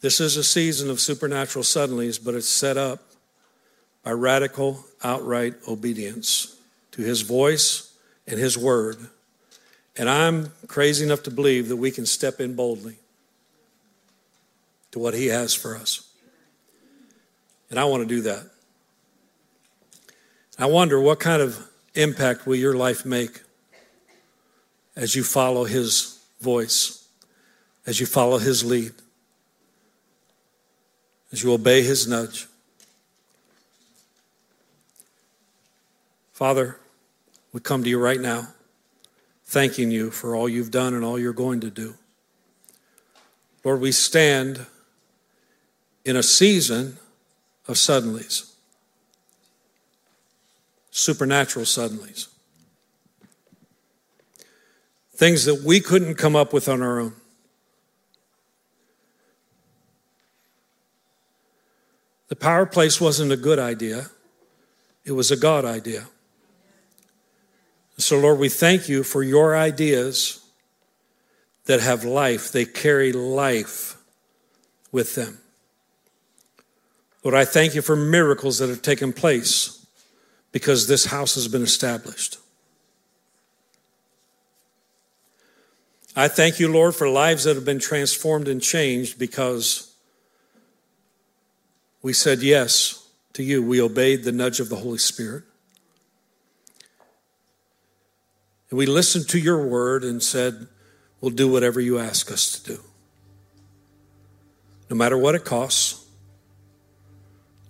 [0.01, 3.11] This is a season of supernatural suddenlies, but it's set up
[4.03, 6.57] by radical, outright obedience
[6.92, 7.94] to his voice
[8.26, 8.96] and his word.
[9.96, 12.96] And I'm crazy enough to believe that we can step in boldly
[14.90, 16.09] to what he has for us.
[17.70, 18.44] And I want to do that.
[20.59, 23.40] I wonder what kind of impact will your life make
[24.94, 27.07] as you follow his voice,
[27.86, 28.92] as you follow his lead,
[31.32, 32.46] as you obey his nudge.
[36.33, 36.78] Father,
[37.53, 38.49] we come to you right now,
[39.45, 41.95] thanking you for all you've done and all you're going to do.
[43.62, 44.66] Lord, we stand
[46.05, 46.97] in a season
[47.68, 48.51] of suddenlies,
[50.91, 52.28] supernatural suddenlies,
[55.14, 57.12] things that we couldn't come up with on our own.
[62.28, 64.07] The power place wasn't a good idea,
[65.05, 66.07] it was a God idea.
[67.99, 70.45] So, Lord, we thank you for your ideas
[71.66, 73.97] that have life, they carry life
[74.90, 75.38] with them.
[77.22, 79.86] Lord, I thank you for miracles that have taken place
[80.51, 82.38] because this house has been established.
[86.14, 89.95] I thank you, Lord, for lives that have been transformed and changed because
[92.03, 93.62] we said yes to you.
[93.62, 95.45] We obeyed the nudge of the Holy Spirit.
[98.72, 100.66] And we listened to your word and said,
[101.20, 102.80] We'll do whatever you ask us to do.
[104.88, 106.06] No matter what it costs,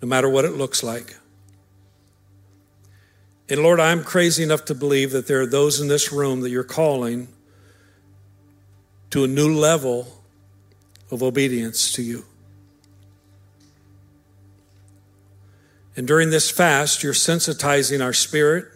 [0.01, 1.17] no matter what it looks like.
[3.49, 6.51] And Lord, I'm crazy enough to believe that there are those in this room that
[6.51, 7.27] you're calling
[9.11, 10.23] to a new level
[11.11, 12.25] of obedience to you.
[15.97, 18.67] And during this fast, you're sensitizing our spirit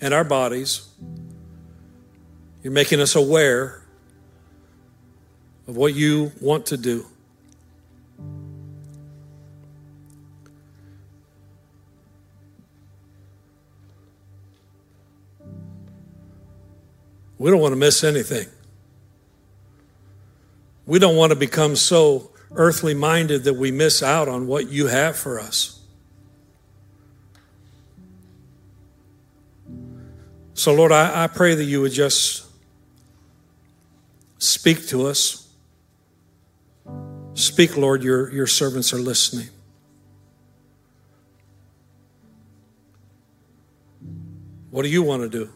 [0.00, 0.88] and our bodies.
[2.62, 3.82] You're making us aware
[5.66, 7.06] of what you want to do.
[17.38, 18.46] We don't want to miss anything.
[20.86, 24.86] We don't want to become so earthly minded that we miss out on what you
[24.86, 25.80] have for us.
[30.54, 32.46] So, Lord, I, I pray that you would just
[34.62, 35.48] speak to us.
[37.34, 39.48] Speak, Lord, your, your servants are listening.
[44.70, 45.50] What do you want to do?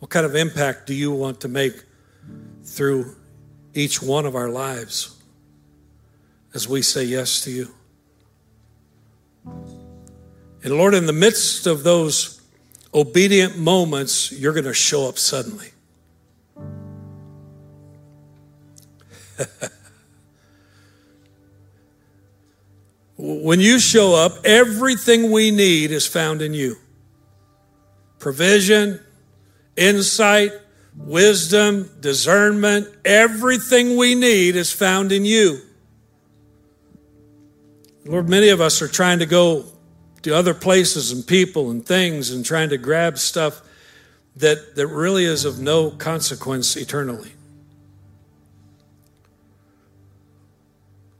[0.00, 1.82] What kind of impact do you want to make
[2.64, 3.16] through
[3.72, 5.22] each one of our lives
[6.52, 7.68] as we say yes to you?
[9.46, 12.41] And Lord, in the midst of those
[12.94, 15.68] obedient moments, you're going to show up suddenly.
[23.16, 26.76] when you show up, everything we need is found in you
[28.18, 29.00] provision,
[29.76, 30.52] insight,
[30.96, 35.58] wisdom, discernment, everything we need is found in you.
[38.04, 39.71] Lord, many of us are trying to go
[40.22, 43.60] to other places and people and things and trying to grab stuff
[44.36, 47.32] that, that really is of no consequence eternally.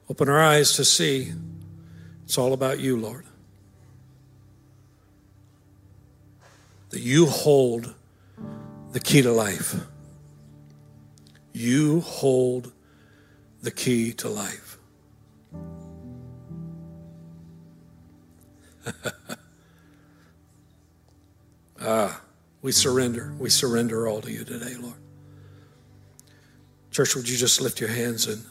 [0.09, 1.33] Open our eyes to see
[2.25, 3.25] it's all about you, Lord.
[6.91, 7.95] That you hold
[8.93, 9.75] the key to life.
[11.53, 12.73] You hold
[13.63, 14.62] the key to life.
[21.81, 22.21] Ah,
[22.63, 23.35] we surrender.
[23.39, 24.95] We surrender all to you today, Lord.
[26.91, 28.45] Church, would you just lift your hands and,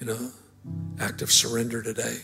[0.00, 0.30] you know,
[0.98, 2.18] act of surrender today?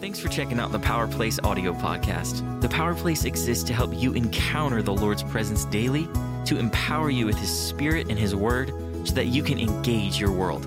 [0.00, 2.60] Thanks for checking out the Power Place audio podcast.
[2.60, 6.08] The Power Place exists to help you encounter the Lord's presence daily,
[6.44, 8.72] to empower you with His Spirit and His Word,
[9.04, 10.66] so that you can engage your world.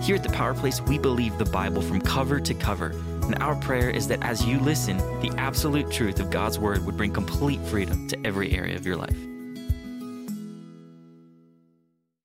[0.00, 2.94] Here at the Power Place, we believe the Bible from cover to cover
[3.26, 6.96] and our prayer is that as you listen, the absolute truth of God's word would
[6.96, 9.35] bring complete freedom to every area of your life.